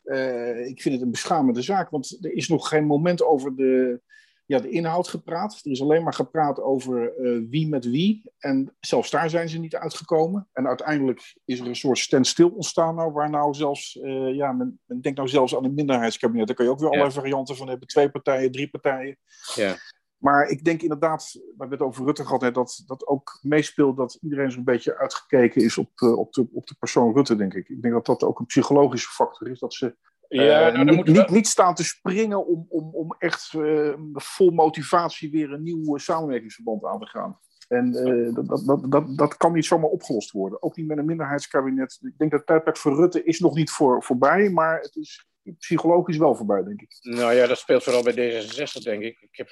Uh, 0.04 0.68
ik 0.68 0.81
vind 0.81 0.96
het 0.96 1.04
een 1.04 1.12
beschamende 1.12 1.62
zaak, 1.62 1.90
want 1.90 2.18
er 2.22 2.34
is 2.34 2.48
nog 2.48 2.68
geen 2.68 2.86
moment 2.86 3.24
over 3.24 3.56
de 3.56 4.02
ja, 4.48 4.60
de 4.60 4.70
inhoud 4.70 5.08
gepraat. 5.08 5.60
Er 5.64 5.72
is 5.72 5.82
alleen 5.82 6.04
maar 6.04 6.14
gepraat 6.14 6.62
over 6.62 7.18
uh, 7.18 7.50
wie 7.50 7.68
met 7.68 7.86
wie. 7.86 8.32
En 8.38 8.76
zelfs 8.80 9.10
daar 9.10 9.30
zijn 9.30 9.50
ze 9.50 9.60
niet 9.60 9.76
uitgekomen. 9.76 10.48
En 10.54 10.68
uiteindelijk 10.68 11.38
is 11.46 11.60
er 11.60 11.68
een 11.68 11.76
soort 11.76 11.98
standstill 11.98 12.52
ontstaan 12.56 12.96
nou, 12.96 13.12
waar 13.12 13.30
nou 13.30 13.54
zelfs, 13.54 13.96
uh, 13.96 14.36
ja, 14.36 14.52
men, 14.52 14.80
men, 14.86 15.02
denkt 15.02 15.18
nou 15.18 15.30
zelfs 15.30 15.56
aan 15.56 15.64
een 15.64 15.74
minderheidskabinet. 15.74 16.48
Daar 16.48 16.56
kan 16.56 16.66
je 16.66 16.72
ook 16.72 16.80
weer 16.80 16.90
allerlei 16.90 17.12
varianten 17.12 17.56
van 17.56 17.68
hebben. 17.68 17.88
Twee 17.88 18.10
partijen, 18.10 18.52
drie 18.52 18.70
partijen. 18.70 19.18
Ja. 19.56 19.76
Maar 20.18 20.48
ik 20.48 20.64
denk 20.64 20.82
inderdaad, 20.82 21.32
we 21.34 21.56
hebben 21.58 21.78
het 21.78 21.88
over 21.88 22.06
Rutte 22.06 22.26
gehad, 22.26 22.42
hè, 22.42 22.52
dat 22.52 22.84
dat 22.86 23.08
ook 23.08 23.40
meespeelt 23.42 23.98
dat 23.98 24.18
iedereen 24.22 24.52
zo'n 24.52 24.64
beetje 24.64 24.98
uitgekeken 24.98 25.62
is 25.62 25.78
op, 25.78 26.00
uh, 26.00 26.18
op, 26.18 26.34
de, 26.34 26.48
op 26.52 26.68
de 26.68 26.76
persoon 26.80 27.14
Rutte, 27.14 27.36
denk 27.36 27.54
ik. 27.54 27.70
Ik 27.70 27.82
denk 27.82 27.94
dat 27.94 28.06
dat 28.06 28.24
ook 28.24 28.40
een 28.40 28.46
psychologische 28.46 29.10
factor 29.10 29.50
is. 29.50 29.60
Dat 29.60 29.74
ze 29.74 29.96
ja, 30.30 30.74
uh, 30.74 30.82
niet, 30.82 31.06
niet, 31.06 31.30
niet, 31.30 31.48
staan 31.48 31.76
te 31.76 31.84
springen 31.84 32.48
om, 32.48 32.66
om, 32.70 32.90
om 32.94 33.16
echt 33.20 33.54
uh, 33.54 33.94
vol 34.14 34.52
motivatie 34.52 35.32
weer 35.32 35.52
een 35.52 35.64
nieuw 35.64 35.98
samenwerkingsverband 35.98 36.86
aan 36.86 37.00
te 37.00 37.06
gaan. 37.06 37.40
En 37.68 37.94
uh, 37.94 38.34
dat, 38.34 38.66
dat, 38.66 38.92
dat, 38.92 39.18
dat 39.18 39.38
kan 39.38 39.54
niet 39.54 39.66
zomaar 39.66 39.90
opgelost 39.90 40.32
worden. 40.32 40.64
Ook 40.64 40.76
niet 40.76 40.88
met 40.88 40.98
een 40.98 41.06
minderheidskabinet. 41.06 42.00
Ik 42.02 42.18
denk 42.18 42.32
dat 42.32 42.40
het 42.40 42.48
tijdperk 42.48 42.78
voor 42.78 42.96
Rutte 42.96 43.24
is 43.24 43.40
nog 43.40 43.56
niet 43.56 43.72
voor, 43.72 44.04
voorbij, 44.04 44.50
maar 44.50 44.80
het 44.80 44.96
is 44.96 45.26
psychologisch 45.58 46.18
wel 46.18 46.36
voorbij, 46.36 46.64
denk 46.64 46.82
ik. 46.82 46.98
Nou 47.00 47.34
ja, 47.34 47.48
dat 47.48 47.58
speelt 47.58 47.84
vooral 47.84 48.04
bij 48.04 48.14
D66, 48.14 48.84
denk 48.84 49.04
ik. 49.04 49.28
Ik 49.32 49.38
heb 49.38 49.48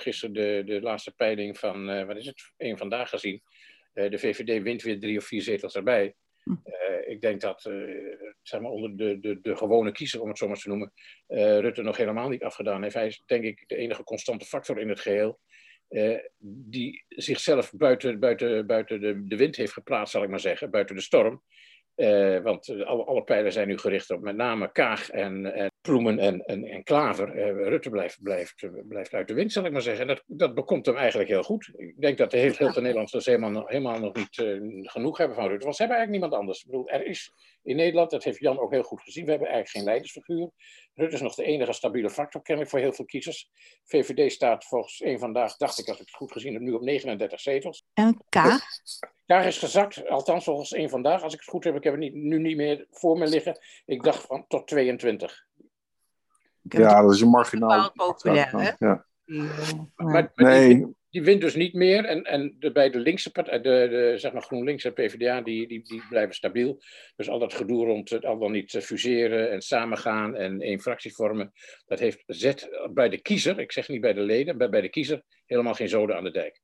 gisteren 0.00 0.34
de, 0.34 0.62
de 0.66 0.80
laatste 0.80 1.14
peiling 1.14 1.58
van, 1.58 2.06
wat 2.06 2.16
is 2.16 2.26
het, 2.26 2.52
één 2.56 2.78
vandaag 2.78 3.08
gezien. 3.08 3.42
de 3.92 4.18
VVD 4.18 4.62
wint 4.62 4.82
weer 4.82 5.00
drie 5.00 5.18
of 5.18 5.24
vier 5.24 5.42
zetels 5.42 5.74
erbij. 5.74 6.14
Uh, 6.48 7.08
ik 7.10 7.20
denk 7.20 7.40
dat 7.40 7.64
uh, 7.64 8.14
zeg 8.42 8.60
maar 8.60 8.70
onder 8.70 8.96
de, 8.96 9.20
de, 9.20 9.40
de 9.40 9.56
gewone 9.56 9.92
kiezer, 9.92 10.22
om 10.22 10.28
het 10.28 10.38
zo 10.38 10.48
maar 10.48 10.56
te 10.56 10.68
noemen, 10.68 10.92
uh, 11.28 11.58
Rutte 11.58 11.82
nog 11.82 11.96
helemaal 11.96 12.28
niet 12.28 12.42
afgedaan 12.42 12.82
heeft. 12.82 12.94
Hij 12.94 13.06
is 13.06 13.22
denk 13.26 13.44
ik 13.44 13.64
de 13.66 13.76
enige 13.76 14.04
constante 14.04 14.44
factor 14.44 14.78
in 14.78 14.88
het 14.88 15.00
geheel. 15.00 15.40
die 16.38 17.04
zichzelf 17.08 17.72
buiten, 17.72 18.20
buiten, 18.20 18.66
buiten 18.66 19.00
de, 19.00 19.24
de 19.24 19.36
wind 19.36 19.56
heeft 19.56 19.72
geplaatst, 19.72 20.12
zal 20.12 20.22
ik 20.22 20.28
maar 20.28 20.40
zeggen, 20.40 20.70
buiten 20.70 20.96
de 20.96 21.02
storm. 21.02 21.42
Want 22.42 22.84
alle, 22.84 23.04
alle 23.04 23.22
pijlen 23.22 23.52
zijn 23.52 23.68
nu 23.68 23.78
gericht 23.78 24.10
op 24.10 24.20
met 24.20 24.36
name 24.36 24.72
Kaag 24.72 25.10
en, 25.10 25.54
en 25.54 25.70
Ploemen 25.80 26.18
en, 26.18 26.40
en, 26.40 26.64
en 26.64 26.82
Klaver. 26.82 27.54
Rutte 27.68 27.90
blijft, 27.90 28.22
blijft, 28.22 28.68
blijft 28.88 29.14
uit 29.14 29.28
de 29.28 29.34
wind, 29.34 29.52
zal 29.52 29.64
ik 29.64 29.72
maar 29.72 29.82
zeggen. 29.82 30.08
En 30.08 30.14
dat, 30.14 30.22
dat 30.26 30.54
bekomt 30.54 30.86
hem 30.86 30.96
eigenlijk 30.96 31.28
heel 31.28 31.42
goed. 31.42 31.72
Ik 31.76 32.00
denk 32.00 32.18
dat 32.18 32.30
de 32.30 32.36
heel 32.36 32.52
veel 32.52 32.82
Nederlanders 32.82 33.26
helemaal, 33.26 33.66
helemaal 33.66 33.98
nog 33.98 34.14
niet 34.14 34.58
genoeg 34.82 35.18
hebben 35.18 35.36
van 35.36 35.48
Rutte. 35.48 35.64
Want 35.64 35.76
ze 35.76 35.82
hebben 35.82 35.98
eigenlijk 35.98 36.10
niemand 36.10 36.32
anders. 36.32 36.60
Ik 36.60 36.66
bedoel, 36.66 36.88
er 36.88 37.06
is 37.06 37.32
in 37.62 37.76
Nederland, 37.76 38.10
dat 38.10 38.24
heeft 38.24 38.40
Jan 38.40 38.58
ook 38.58 38.70
heel 38.70 38.82
goed 38.82 39.00
gezien, 39.00 39.24
we 39.24 39.30
hebben 39.30 39.48
eigenlijk 39.48 39.76
geen 39.76 39.86
leidersfiguur. 39.86 40.50
Rutte 40.94 41.14
is 41.14 41.20
nog 41.20 41.34
de 41.34 41.44
enige 41.44 41.72
stabiele 41.72 42.10
factor, 42.10 42.42
kennelijk, 42.42 42.70
voor 42.70 42.80
heel 42.80 42.92
veel 42.92 43.04
kiezers. 43.04 43.50
VVD 43.84 44.32
staat 44.32 44.64
volgens 44.64 45.00
één 45.00 45.18
vandaag, 45.18 45.56
dacht 45.56 45.78
ik 45.78 45.88
als 45.88 46.00
ik 46.00 46.06
het 46.06 46.14
goed 46.14 46.32
gezien 46.32 46.52
heb, 46.52 46.62
nu 46.62 46.72
op 46.72 46.82
39 46.82 47.40
zetels. 47.40 47.86
En? 47.94 48.24
Kaag 48.28 49.46
is 49.46 49.58
gezakt, 49.58 50.08
althans 50.08 50.44
volgens 50.44 50.72
één 50.72 50.90
vandaag, 50.90 51.22
als 51.22 51.32
ik 51.32 51.40
het 51.40 51.48
goed 51.48 51.64
heb. 51.64 51.76
Ik 51.76 51.84
heb 51.84 51.92
het 51.92 52.02
niet, 52.02 52.14
nu 52.14 52.38
niet 52.38 52.56
meer 52.56 52.86
voor 52.90 53.18
me 53.18 53.26
liggen. 53.26 53.58
Ik 53.84 54.02
dacht 54.02 54.26
van 54.26 54.44
tot 54.48 54.66
22. 54.66 55.46
Ja, 56.62 57.02
dat 57.02 57.14
is 57.14 57.20
een 57.20 57.28
marginaal. 57.28 57.92
Populair, 57.92 58.50
hè? 58.50 58.70
Ja. 58.78 59.06
Maar, 59.24 60.12
maar 60.12 60.32
nee. 60.34 60.74
die, 60.74 60.96
die, 61.10 61.22
wint 61.22 61.40
dus 61.40 61.54
niet 61.54 61.74
meer. 61.74 62.04
En, 62.04 62.22
en 62.22 62.56
de, 62.58 62.72
bij 62.72 62.90
de 62.90 62.98
linkse 62.98 63.30
partij, 63.30 63.60
de, 63.60 63.86
de, 63.90 64.12
zeg 64.16 64.32
maar 64.32 64.42
GroenLinks 64.42 64.84
en 64.84 64.92
PvdA, 64.92 65.40
die, 65.40 65.68
die, 65.68 65.82
die 65.82 66.02
blijven 66.08 66.34
stabiel. 66.34 66.82
Dus 67.16 67.28
al 67.28 67.38
dat 67.38 67.54
gedoe 67.54 67.84
rond 67.84 68.10
het 68.10 68.24
al 68.24 68.38
dan 68.38 68.52
niet 68.52 68.78
fuseren 68.82 69.50
en 69.50 69.60
samengaan 69.60 70.36
en 70.36 70.60
één 70.60 70.80
fractie 70.80 71.14
vormen, 71.14 71.52
dat 71.86 71.98
heeft 71.98 72.22
zet 72.26 72.68
bij 72.92 73.08
de 73.08 73.20
kiezer, 73.20 73.58
ik 73.58 73.72
zeg 73.72 73.88
niet 73.88 74.00
bij 74.00 74.12
de 74.12 74.20
leden, 74.20 74.56
maar 74.56 74.68
bij 74.68 74.80
de 74.80 74.88
kiezer 74.88 75.22
helemaal 75.46 75.74
geen 75.74 75.88
zoden 75.88 76.16
aan 76.16 76.24
de 76.24 76.30
dijk. 76.30 76.60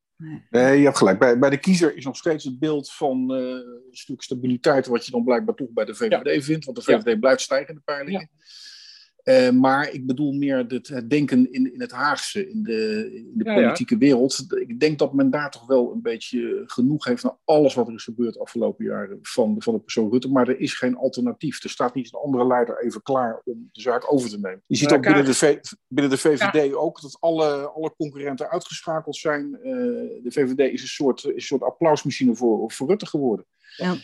Nee, 0.50 0.78
je 0.78 0.84
hebt 0.84 0.96
gelijk. 0.96 1.18
Bij, 1.18 1.38
bij 1.38 1.50
de 1.50 1.58
kiezer 1.58 1.96
is 1.96 2.04
nog 2.04 2.16
steeds 2.16 2.44
het 2.44 2.58
beeld 2.58 2.92
van 2.92 3.32
uh, 3.32 3.38
een 3.38 3.88
stuk 3.90 4.22
stabiliteit, 4.22 4.86
wat 4.86 5.04
je 5.04 5.10
dan 5.10 5.24
blijkbaar 5.24 5.54
toch 5.54 5.70
bij 5.70 5.84
de 5.84 5.94
VVD 5.94 6.44
vindt, 6.44 6.64
want 6.64 6.76
de 6.76 6.82
VVD 6.82 7.06
ja. 7.06 7.18
blijft 7.18 7.40
stijgen 7.40 7.68
in 7.68 7.74
de 7.74 7.80
peilingen. 7.84 8.20
Ja. 8.20 8.44
Uh, 9.24 9.50
maar 9.50 9.90
ik 9.90 10.06
bedoel 10.06 10.32
meer 10.32 10.66
het, 10.68 10.88
het 10.88 11.10
denken 11.10 11.52
in, 11.52 11.72
in 11.74 11.80
het 11.80 11.90
Haagse, 11.90 12.50
in 12.50 12.62
de, 12.62 13.10
in 13.14 13.32
de 13.34 13.44
ja, 13.44 13.54
politieke 13.54 13.94
ja. 13.94 14.00
wereld. 14.00 14.46
Ik 14.56 14.80
denk 14.80 14.98
dat 14.98 15.12
men 15.12 15.30
daar 15.30 15.50
toch 15.50 15.66
wel 15.66 15.92
een 15.92 16.02
beetje 16.02 16.62
genoeg 16.66 17.04
heeft 17.04 17.22
naar 17.22 17.36
alles 17.44 17.74
wat 17.74 17.88
er 17.88 17.94
is 17.94 18.04
gebeurd 18.04 18.34
de 18.34 18.40
afgelopen 18.40 18.84
jaren 18.84 19.18
van, 19.22 19.56
van 19.58 19.74
de 19.74 19.80
persoon 19.80 20.10
Rutte. 20.10 20.28
Maar 20.28 20.48
er 20.48 20.60
is 20.60 20.74
geen 20.74 20.96
alternatief. 20.96 21.62
Er 21.62 21.70
staat 21.70 21.94
niet 21.94 22.12
een 22.12 22.20
andere 22.20 22.46
leider 22.46 22.84
even 22.84 23.02
klaar 23.02 23.40
om 23.44 23.68
de 23.72 23.80
zaak 23.80 24.12
over 24.12 24.28
te 24.28 24.38
nemen. 24.38 24.62
Je 24.66 24.76
ziet 24.76 24.92
ook 24.92 25.02
binnen 25.02 25.24
de, 25.24 25.34
v, 25.34 25.56
binnen 25.86 26.12
de 26.12 26.18
VVD 26.18 26.74
ook 26.74 27.00
dat 27.00 27.16
alle, 27.20 27.68
alle 27.68 27.94
concurrenten 27.96 28.50
uitgeschakeld 28.50 29.16
zijn. 29.16 29.58
Uh, 29.62 29.72
de 30.22 30.30
VVD 30.30 30.72
is 30.72 30.82
een 30.82 30.88
soort, 30.88 31.24
is 31.24 31.32
een 31.34 31.40
soort 31.40 31.62
applausmachine 31.62 32.34
voor, 32.34 32.72
voor 32.72 32.88
Rutte 32.88 33.06
geworden. 33.06 33.46
Ja. 33.76 33.96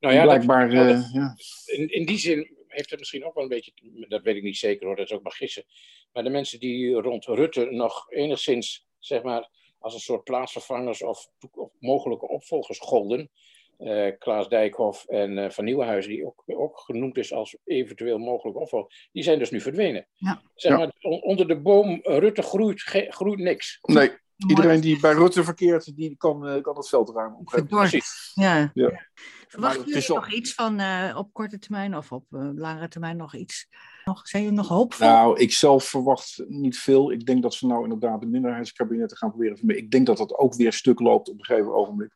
Nou 0.00 0.14
ja, 0.14 0.22
blijkbaar. 0.22 0.70
Dat, 0.70 0.86
uh, 0.86 1.12
ja. 1.12 1.36
in, 1.64 1.88
in 1.88 2.06
die 2.06 2.18
zin 2.18 2.54
heeft 2.76 2.90
het 2.90 2.98
misschien 2.98 3.24
ook 3.24 3.34
wel 3.34 3.42
een 3.42 3.48
beetje, 3.48 3.72
dat 4.08 4.22
weet 4.22 4.36
ik 4.36 4.42
niet 4.42 4.56
zeker 4.56 4.86
hoor, 4.86 4.96
dat 4.96 5.06
is 5.06 5.12
ook 5.12 5.22
maar 5.22 5.32
gissen. 5.32 5.64
Maar 6.12 6.24
de 6.24 6.30
mensen 6.30 6.60
die 6.60 6.92
rond 6.92 7.24
Rutte 7.24 7.64
nog 7.70 8.10
enigszins, 8.10 8.86
zeg 8.98 9.22
maar, 9.22 9.50
als 9.78 9.94
een 9.94 10.00
soort 10.00 10.24
plaatsvervangers 10.24 11.02
of, 11.02 11.28
of 11.50 11.72
mogelijke 11.78 12.28
opvolgers 12.28 12.78
golden. 12.78 13.30
Uh, 13.78 14.12
Klaas 14.18 14.48
Dijkhoff 14.48 15.04
en 15.06 15.38
uh, 15.38 15.50
Van 15.50 15.64
Nieuwenhuizen, 15.64 16.12
die 16.12 16.26
ook, 16.26 16.42
ook 16.46 16.78
genoemd 16.78 17.18
is 17.18 17.32
als 17.32 17.56
eventueel 17.64 18.18
mogelijk 18.18 18.58
opvolger, 18.58 19.08
die 19.12 19.22
zijn 19.22 19.38
dus 19.38 19.50
nu 19.50 19.60
verdwenen. 19.60 20.06
Ja. 20.14 20.42
Zeg 20.54 20.76
maar, 20.76 20.92
on, 21.00 21.22
onder 21.22 21.48
de 21.48 21.60
boom 21.60 22.00
Rutte 22.02 22.42
groeit, 22.42 22.80
groeit 23.08 23.38
niks. 23.38 23.78
Nee, 23.82 24.10
iedereen 24.36 24.80
die 24.80 25.00
bij 25.00 25.12
Rutte 25.12 25.44
verkeert, 25.44 25.96
die 25.96 26.16
kan, 26.16 26.48
uh, 26.48 26.62
kan 26.62 26.76
het 26.76 26.88
veld 26.88 27.10
ruimen. 27.10 27.44
Precies. 27.68 28.30
Ja. 28.34 28.70
ja. 28.74 29.06
Verwachten 29.48 29.84
jullie 29.86 30.08
nog 30.08 30.32
iets 30.32 30.54
van 30.54 30.80
uh, 30.80 31.14
op 31.16 31.32
korte 31.32 31.58
termijn 31.58 31.96
of 31.96 32.12
op 32.12 32.24
uh, 32.30 32.48
langere 32.54 32.88
termijn 32.88 33.16
nog 33.16 33.34
iets 33.34 33.68
Nog, 34.04 34.28
zijn 34.28 34.42
jullie 34.42 34.58
nog 34.58 34.68
hoopvol? 34.68 35.06
Nou, 35.06 35.38
ik 35.38 35.52
zelf 35.52 35.84
verwacht 35.84 36.44
niet 36.48 36.78
veel. 36.78 37.12
Ik 37.12 37.26
denk 37.26 37.42
dat 37.42 37.54
ze 37.54 37.66
nou 37.66 37.82
inderdaad 37.82 38.20
de 38.20 38.26
minderheidskabinetten 38.26 39.16
gaan 39.16 39.30
proberen. 39.30 39.68
Ik 39.68 39.90
denk 39.90 40.06
dat 40.06 40.16
dat 40.16 40.34
ook 40.38 40.54
weer 40.54 40.72
stuk 40.72 41.00
loopt 41.00 41.28
op 41.28 41.38
een 41.38 41.44
gegeven 41.44 41.74
ogenblik. 41.74 42.12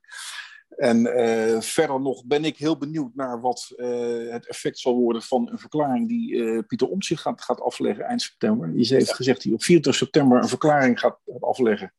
En 0.77 1.07
uh, 1.07 1.61
verder 1.61 2.01
nog 2.01 2.25
ben 2.25 2.45
ik 2.45 2.57
heel 2.57 2.79
benieuwd 2.79 3.15
naar 3.15 3.41
wat 3.41 3.73
uh, 3.77 4.33
het 4.33 4.49
effect 4.49 4.79
zal 4.79 4.95
worden 4.97 5.23
van 5.23 5.49
een 5.51 5.59
verklaring 5.59 6.09
die 6.09 6.33
uh, 6.33 6.63
Pieter 6.67 6.89
Omtzigt 6.89 7.23
gaat, 7.23 7.43
gaat 7.43 7.61
afleggen 7.61 8.05
eind 8.05 8.23
september. 8.23 8.73
Die 8.75 8.87
heeft 8.87 9.15
gezegd 9.15 9.37
dat 9.37 9.45
hij 9.45 9.53
op 9.53 9.63
24 9.63 10.03
september 10.03 10.43
een 10.43 10.49
verklaring 10.49 11.01
gaat 11.01 11.19
afleggen. 11.41 11.95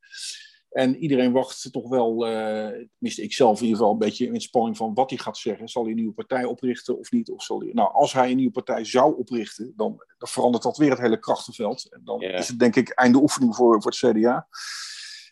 En 0.70 0.96
iedereen 0.96 1.32
wacht 1.32 1.72
toch 1.72 1.90
wel, 1.90 2.18
tenminste 2.20 3.24
ik 3.24 3.34
zelf 3.34 3.58
in 3.58 3.64
ieder 3.64 3.78
geval, 3.78 3.94
een 3.94 4.00
beetje 4.00 4.26
in 4.26 4.42
spanning 4.42 4.78
van 4.78 4.94
wat 4.94 5.10
hij 5.10 5.20
gaat 5.20 5.38
zeggen. 5.38 5.70
Zal 5.70 5.82
hij 5.82 5.92
een 5.92 5.98
nieuwe 5.98 6.14
partij 6.14 6.44
oprichten 6.44 7.00
of 7.00 7.12
niet? 7.12 7.30
Of 7.30 7.44
zal 7.44 7.60
hij... 7.60 7.70
Nou, 7.74 7.94
als 7.94 8.14
hij 8.14 8.30
een 8.30 8.36
nieuwe 8.36 8.52
partij 8.52 8.86
zou 8.86 9.18
oprichten, 9.18 9.74
dan, 9.76 10.04
dan 10.18 10.28
verandert 10.28 10.64
dat 10.64 10.78
weer 10.78 10.90
het 10.90 11.00
hele 11.00 11.20
krachtenveld. 11.20 11.88
En 11.90 12.02
dan 12.04 12.22
is 12.22 12.48
het 12.48 12.60
denk 12.60 12.76
ik 12.76 12.90
einde 12.90 13.22
oefening 13.22 13.56
voor, 13.56 13.82
voor 13.82 13.92
het 13.92 14.18
CDA. 14.18 14.48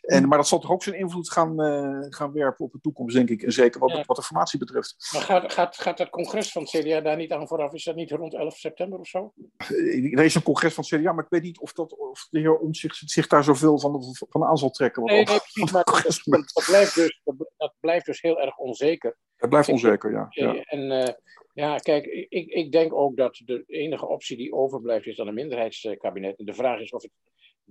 En, 0.02 0.28
maar 0.28 0.38
dat 0.38 0.48
zal 0.48 0.60
toch 0.60 0.72
ook 0.72 0.84
zijn 0.84 0.96
invloed 0.96 1.32
gaan, 1.32 1.62
uh, 1.62 2.06
gaan 2.10 2.32
werpen 2.32 2.66
op 2.66 2.72
de 2.72 2.80
toekomst, 2.82 3.16
denk 3.16 3.30
ik. 3.30 3.44
En 3.44 3.52
zeker 3.52 3.80
wat, 3.80 3.92
ja. 3.92 4.04
wat 4.06 4.16
de 4.16 4.24
formatie 4.24 4.60
betreft. 4.60 5.10
Maar 5.14 5.22
gaat, 5.22 5.54
gaat, 5.54 5.78
gaat 5.78 5.98
het 5.98 6.10
congres 6.10 6.52
van 6.52 6.62
het 6.62 6.72
CDA 6.72 7.02
daar 7.02 7.16
niet 7.16 7.32
aan 7.32 7.48
vooraf? 7.48 7.74
Is 7.74 7.84
dat 7.84 7.96
niet 7.96 8.12
rond 8.12 8.34
11 8.34 8.58
september 8.58 9.00
of 9.00 9.08
zo? 9.08 9.34
Er 9.58 10.24
is 10.24 10.36
een 10.36 10.44
congres 10.44 10.74
van 10.74 10.84
het 10.88 11.00
CDA, 11.00 11.12
maar 11.12 11.24
ik 11.24 11.30
weet 11.30 11.44
niet 11.44 11.60
of, 11.60 11.74
dat, 11.74 11.98
of 11.98 12.28
de 12.30 12.40
heer 12.40 12.58
Omtzigt 12.58 13.02
zich 13.06 13.28
daar 13.28 13.44
zoveel 13.44 13.80
van, 13.80 14.16
van 14.30 14.44
aan 14.44 14.58
zal 14.58 14.70
trekken. 14.70 15.04
Nee, 15.04 15.16
nee, 15.16 15.26
precies. 15.26 15.72
Maar 15.72 15.84
dat, 15.84 16.22
dat, 16.54 16.66
blijft 16.66 16.96
dus, 16.96 17.22
dat 17.58 17.74
blijft 17.80 18.06
dus 18.06 18.22
heel 18.22 18.42
erg 18.42 18.58
onzeker. 18.58 19.18
Het 19.36 19.50
blijft 19.50 19.70
onzeker, 19.70 20.12
ja. 20.12 20.28
ja. 20.30 20.64
En 20.64 20.92
uh, 20.92 21.08
ja, 21.54 21.78
kijk, 21.78 22.06
ik, 22.30 22.48
ik 22.48 22.72
denk 22.72 22.94
ook 22.94 23.18
dat 23.18 23.42
de 23.46 23.64
enige 23.68 24.08
optie 24.08 24.38
die 24.38 24.54
overblijft 24.54 25.06
is 25.06 25.16
dan 25.16 25.28
een 25.28 25.34
minderheidskabinet. 25.34 26.40
En 26.40 26.46
de 26.46 26.54
vraag 26.54 26.80
is 26.80 26.92
of 26.92 27.02
het 27.02 27.12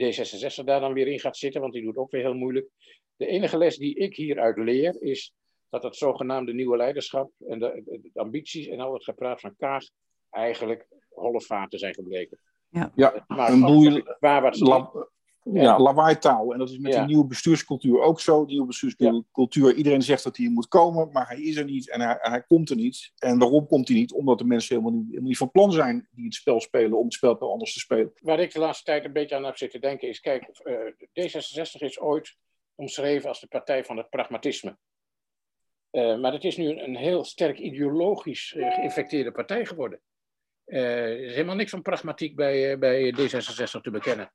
D66 0.05 0.65
daar 0.65 0.81
dan 0.81 0.93
weer 0.93 1.07
in 1.07 1.21
gaat 1.21 1.37
zitten, 1.37 1.61
want 1.61 1.73
die 1.73 1.83
doet 1.83 1.97
ook 1.97 2.11
weer 2.11 2.23
heel 2.23 2.35
moeilijk. 2.35 2.69
De 3.17 3.27
enige 3.27 3.59
les 3.59 3.77
die 3.77 3.95
ik 3.95 4.17
hieruit 4.17 4.57
leer 4.57 5.03
is 5.03 5.33
dat 5.69 5.83
het 5.83 5.97
zogenaamde 5.97 6.55
nieuwe 6.55 6.77
leiderschap 6.77 7.31
en 7.47 7.59
de, 7.59 7.83
de 8.13 8.21
ambities 8.21 8.67
en 8.67 8.81
al 8.81 8.93
het 8.93 9.05
gepraat 9.05 9.41
van 9.41 9.57
Kaag 9.57 9.85
eigenlijk 10.31 10.87
holle 11.09 11.41
vaten 11.41 11.79
zijn 11.79 11.95
gebleken. 11.95 12.39
Ja, 12.69 12.93
ja 12.95 13.25
een 13.29 13.61
boel 13.61 14.03
waar 14.19 14.43
wat 14.43 14.61
la, 14.61 15.09
ja, 15.43 15.79
lawaaitaal. 15.79 16.53
En 16.53 16.59
dat 16.59 16.71
is 16.71 16.79
met 16.79 16.93
die 16.93 17.01
nieuwe 17.01 17.27
bestuurscultuur 17.27 18.01
ook 18.01 18.21
zo. 18.21 18.39
Die 18.39 18.51
nieuwe 18.51 18.67
bestuurscultuur, 18.67 19.75
iedereen 19.75 20.03
zegt 20.03 20.25
dat 20.25 20.37
hij 20.37 20.49
moet 20.49 20.69
komen, 20.69 21.09
maar 21.13 21.29
hij 21.29 21.41
is 21.41 21.57
er 21.57 21.65
niet 21.65 21.91
en 21.91 22.01
hij, 22.01 22.17
hij, 22.21 22.43
komt 22.43 22.71
er 22.71 22.77
niet. 22.77 23.13
En 23.19 23.39
waarom 23.39 23.67
komt 23.67 23.89
hij 23.89 23.97
niet? 23.97 24.13
Omdat 24.13 24.39
de 24.39 24.45
mensen 24.45 24.77
helemaal 24.77 24.99
niet, 24.99 25.09
helemaal 25.09 25.29
niet 25.29 25.39
van 25.39 25.51
plan 25.51 25.73
zijn 25.73 26.09
die 26.11 26.25
het 26.25 26.35
spel 26.35 26.61
spelen 26.61 26.99
om 26.99 27.05
het 27.05 27.15
spel 27.15 27.39
anders 27.39 27.73
te 27.73 27.79
spelen. 27.79 28.13
Waar 28.21 28.41
ik 28.41 28.53
de 28.53 28.59
laatste 28.59 28.85
tijd 28.85 29.05
een 29.05 29.13
beetje 29.13 29.37
aan 29.37 29.45
heb 29.45 29.57
zitten 29.57 29.81
denken 29.81 30.09
is, 30.09 30.21
kijk, 30.21 30.61
uh, 30.65 30.75
D66 31.03 31.79
is 31.79 32.01
ooit 32.01 32.37
omschreven 32.75 33.29
als 33.29 33.41
de 33.41 33.47
partij 33.47 33.85
van 33.85 33.97
het 33.97 34.11
pragmatisme. 34.11 34.77
Uh, 35.93 36.21
maar 36.21 36.33
het 36.33 36.45
is 36.45 36.57
nu 36.57 36.69
een, 36.69 36.85
een 36.85 36.97
heel 36.97 37.25
sterk 37.25 37.59
ideologisch 37.59 38.55
uh, 38.57 38.75
geïnfecteerde 38.75 39.33
partij 39.33 39.67
geworden. 39.67 40.01
er 40.65 41.21
is 41.21 41.33
helemaal 41.33 41.55
niks 41.55 41.71
van 41.71 41.83
pragmatiek 41.83 42.37
bij, 42.37 42.79
bij 42.79 43.15
D66 43.19 43.81
te 43.81 43.91
bekennen. 43.91 44.33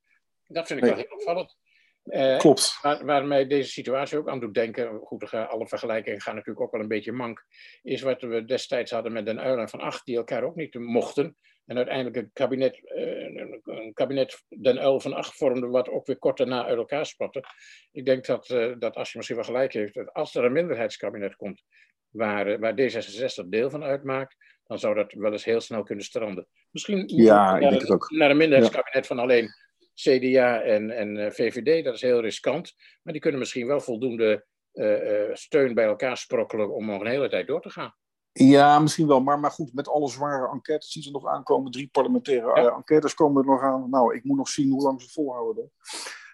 Dat 0.54 0.68
vind 0.68 0.80
ik 0.80 0.86
nee. 0.86 0.96
wel 0.96 1.04
heel 1.04 1.18
opvallend. 1.18 1.58
Uh, 2.06 2.38
Klopt. 2.38 2.80
Waar, 2.82 3.06
waar, 3.06 3.26
mij 3.26 3.48
deze 3.48 3.70
situatie 3.70 4.18
ook 4.18 4.30
aan 4.30 4.40
doet 4.40 4.54
denken, 4.54 5.00
goed, 5.04 5.34
alle 5.34 5.68
vergelijkingen 5.68 6.22
gaan 6.22 6.36
natuurlijk 6.36 6.66
ook 6.66 6.72
wel 6.72 6.82
een 6.82 6.88
beetje 6.88 7.12
mank, 7.12 7.46
is 7.82 8.02
wat 8.02 8.22
we 8.22 8.46
destijds 8.46 8.92
hadden 8.92 9.14
met 9.14 9.26
Den 9.26 9.46
Uyl 9.46 9.58
en 9.58 9.70
Van 9.70 9.80
Acht, 9.80 10.06
die 10.06 10.18
elkaar 10.18 10.44
ook 10.44 10.56
niet 10.56 10.74
mochten. 10.74 11.38
En 11.66 11.78
uiteindelijk 11.78 12.16
een 12.16 12.30
kabinet, 12.34 12.82
uh, 12.96 13.62
een 13.64 13.94
kabinet 13.94 14.44
Den 14.48 14.78
Uyl 14.78 15.00
van 15.00 15.14
Acht 15.14 15.36
vormde, 15.36 15.68
wat 15.68 15.90
ook 15.90 16.06
weer 16.06 16.18
kort 16.18 16.38
daarna 16.38 16.66
uit 16.66 16.78
elkaar 16.78 17.06
spatte. 17.06 17.44
Ik 17.92 18.06
denk 18.06 18.26
dat, 18.26 18.50
uh, 18.50 18.74
dat 18.80 18.96
als 18.96 19.12
je 19.12 19.18
misschien 19.18 19.38
wel 19.38 19.48
gelijk 19.48 19.74
heeft, 19.74 19.94
dat 19.94 20.14
als 20.14 20.36
er 20.36 20.44
een 20.44 20.52
minderheidskabinet 20.52 21.36
komt, 21.36 21.64
waar, 22.10 22.60
waar 22.60 22.74
D66 22.74 23.48
deel 23.48 23.70
van 23.70 23.84
uitmaakt, 23.84 24.36
dan 24.66 24.80
zou 24.80 24.96
dat 24.96 25.14
wel 25.14 25.32
eens 25.32 25.46
heel 25.46 25.62
snel 25.62 25.84
kunnen 25.84 26.06
stranden. 26.06 26.48
Misschien 26.72 27.04
ja, 27.08 27.52
naar, 27.52 27.62
ik 27.62 27.70
denk 27.70 27.82
het 27.82 27.92
ook. 27.92 28.10
naar 28.10 28.30
een 28.30 28.38
minderheidskabinet 28.38 29.08
ja. 29.08 29.16
van 29.16 29.20
alleen 29.20 29.50
CDA 29.94 30.62
en, 30.62 30.90
en 30.90 31.18
eh, 31.18 31.32
VVD, 31.32 31.84
dat 31.84 31.94
is 31.94 32.02
heel 32.02 32.22
riskant. 32.22 32.74
Maar 33.02 33.14
die 33.14 33.22
kunnen 33.22 33.40
misschien 33.40 33.68
wel 33.68 33.80
voldoende 33.80 34.46
uh, 34.74 35.04
uh, 35.04 35.30
steun 35.34 35.74
bij 35.74 35.86
elkaar 35.86 36.18
sprokkelen 36.18 36.74
om 36.74 36.86
nog 36.86 37.02
een 37.02 37.08
hele 37.08 37.30
tijd 37.30 37.48
door 37.48 37.62
te 37.62 37.70
gaan. 37.70 37.96
Ja, 38.32 38.80
misschien 38.80 39.08
wel. 39.08 39.22
Maar, 39.22 39.40
maar 39.40 39.52
goed, 39.52 39.74
met 39.74 39.88
alle 39.88 40.10
zware 40.10 40.52
enquêtes 40.52 40.92
die 40.92 41.06
er 41.06 41.12
nog 41.12 41.28
aankomen, 41.28 41.72
drie 41.72 41.90
parlementaire 41.92 42.62
ja. 42.62 42.76
enquêtes 42.76 43.14
komen 43.14 43.42
er 43.42 43.50
nog 43.50 43.62
aan. 43.62 43.90
Nou, 43.90 44.16
ik 44.16 44.24
moet 44.24 44.38
nog 44.38 44.48
zien 44.48 44.72
hoe 44.72 44.82
lang 44.82 45.02
ze 45.02 45.10
volhouden. 45.10 45.72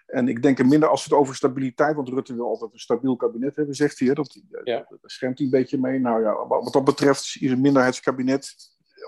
En 0.06 0.28
ik 0.28 0.42
denk 0.42 0.58
er 0.58 0.66
minder 0.66 0.88
als 0.88 1.04
het 1.04 1.12
over 1.12 1.34
stabiliteit, 1.34 1.96
want 1.96 2.08
Rutte 2.08 2.34
wil 2.34 2.46
altijd 2.46 2.72
een 2.72 2.78
stabiel 2.78 3.16
kabinet 3.16 3.56
hebben, 3.56 3.74
zegt 3.74 3.98
hij. 3.98 4.14
Dat, 4.14 4.42
ja. 4.64 4.86
Daar 4.88 4.98
schemt 5.02 5.38
hij 5.38 5.46
een 5.46 5.52
beetje 5.52 5.78
mee. 5.78 5.98
Nou 5.98 6.22
ja, 6.22 6.46
wat 6.46 6.72
dat 6.72 6.84
betreft 6.84 7.36
is 7.40 7.50
een 7.50 7.60
minderheidskabinet 7.60 8.54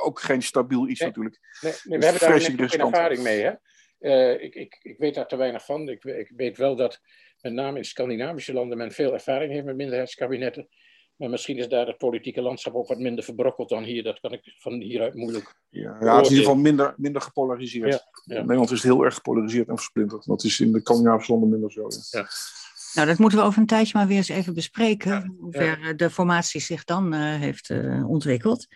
ook 0.02 0.20
geen 0.20 0.42
stabiel 0.42 0.88
iets 0.88 1.00
nee. 1.00 1.08
natuurlijk. 1.08 1.38
Nee, 1.60 1.72
nee 1.84 1.98
we 1.98 2.04
hebben 2.04 2.28
daar 2.28 2.40
geen 2.40 2.80
ervaring 2.80 3.22
mee. 3.22 3.42
Hè? 3.42 3.52
Uh, 4.02 4.42
ik, 4.42 4.54
ik, 4.54 4.78
ik, 4.82 4.98
weet 4.98 5.14
daar 5.14 5.28
te 5.28 5.36
weinig 5.36 5.64
van. 5.64 5.88
Ik, 5.88 6.04
ik, 6.04 6.32
weet 6.36 6.56
wel 6.56 6.76
dat 6.76 7.00
met 7.40 7.52
name 7.52 7.78
in 7.78 7.84
Scandinavische 7.84 8.52
landen 8.52 8.78
men 8.78 8.92
veel 8.92 9.12
ervaring 9.12 9.52
heeft 9.52 9.64
met 9.64 9.76
minderheidskabinetten. 9.76 10.68
Maar 11.16 11.30
misschien 11.30 11.58
is 11.58 11.68
daar 11.68 11.86
het 11.86 11.98
politieke 11.98 12.42
landschap 12.42 12.74
ook 12.74 12.88
wat 12.88 12.98
minder 12.98 13.24
verbrokkeld 13.24 13.68
dan 13.68 13.82
hier. 13.82 14.02
Dat 14.02 14.20
kan 14.20 14.32
ik 14.32 14.54
van 14.58 14.80
hieruit 14.80 15.14
moeilijk. 15.14 15.54
Ja, 15.68 15.96
ja 16.00 16.16
het 16.16 16.24
is 16.24 16.30
in 16.30 16.36
ieder 16.36 16.48
geval 16.48 16.62
minder, 16.62 16.94
minder 16.96 17.22
gepolariseerd. 17.22 17.92
Ja, 17.92 18.00
ja. 18.24 18.34
In 18.34 18.40
Nederland 18.40 18.70
is 18.70 18.82
het 18.82 18.92
heel 18.92 19.04
erg 19.04 19.14
gepolariseerd 19.14 19.68
en 19.68 19.76
versplinterd. 19.76 20.26
Dat 20.26 20.44
is 20.44 20.60
in 20.60 20.72
de 20.72 20.80
Scandinavische 20.80 21.32
landen 21.32 21.50
minder 21.50 21.72
zo. 21.72 21.88
Ja. 22.10 22.26
Nou, 22.94 23.06
dat 23.06 23.18
moeten 23.18 23.38
we 23.38 23.44
over 23.44 23.60
een 23.60 23.66
tijdje 23.66 23.98
maar 23.98 24.06
weer 24.06 24.16
eens 24.16 24.28
even 24.28 24.54
bespreken. 24.54 25.36
hoe 25.38 25.52
ver 25.52 25.96
de 25.96 26.10
formatie 26.10 26.60
zich 26.60 26.84
dan 26.84 27.14
uh, 27.14 27.34
heeft 27.34 27.68
uh, 27.68 28.08
ontwikkeld. 28.08 28.66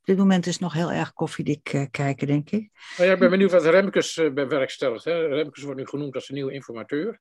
Op 0.00 0.06
dit 0.06 0.16
moment 0.16 0.46
is 0.46 0.58
nog 0.58 0.72
heel 0.72 0.92
erg 0.92 1.12
koffiedik 1.12 1.72
uh, 1.72 1.84
kijken, 1.90 2.26
denk 2.26 2.50
ik. 2.50 2.70
Nou 2.96 3.08
ja, 3.08 3.14
ik 3.14 3.20
ben 3.20 3.30
benieuwd 3.30 3.50
wat 3.50 3.64
Remkes 3.64 4.16
uh, 4.16 4.32
bewerkstelligt. 4.32 5.04
Hè? 5.04 5.26
Remkes 5.26 5.62
wordt 5.62 5.78
nu 5.78 5.86
genoemd 5.86 6.14
als 6.14 6.28
een 6.28 6.34
nieuwe 6.34 6.52
informateur. 6.52 7.20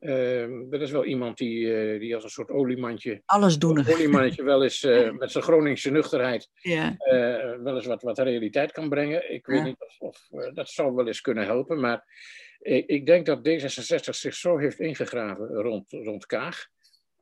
Uh, 0.00 0.70
dat 0.70 0.80
is 0.80 0.90
wel 0.90 1.04
iemand 1.04 1.38
die, 1.38 1.66
uh, 1.66 2.00
die 2.00 2.14
als 2.14 2.24
een 2.24 2.30
soort 2.30 2.50
oliemandje... 2.50 3.22
Alles 3.24 3.58
doen. 3.58 3.86
oliemandje 3.88 4.42
wel 4.42 4.62
eens 4.62 4.82
met 5.18 5.30
zijn 5.30 5.44
Groningse 5.44 5.90
nuchterheid... 5.90 6.50
Ja. 6.54 6.96
wel 7.62 7.76
eens 7.76 7.86
wat, 7.86 8.02
wat 8.02 8.18
realiteit 8.18 8.72
kan 8.72 8.88
brengen. 8.88 9.32
Ik 9.32 9.46
weet 9.46 9.58
ja. 9.58 9.64
niet 9.64 9.80
of, 9.98 10.26
of 10.30 10.48
dat 10.54 10.68
zou 10.68 10.94
wel 10.94 11.06
eens 11.06 11.20
kunnen 11.20 11.44
helpen. 11.44 11.80
Maar 11.80 12.04
ik, 12.58 12.86
ik, 12.86 13.06
denk 13.06 13.26
dat 13.26 13.48
D66 13.48 14.10
zich 14.10 14.34
zo 14.34 14.58
heeft 14.58 14.80
ingegraven 14.80 15.46
rond, 15.46 15.92
rond 15.92 16.26
Kaag... 16.26 16.68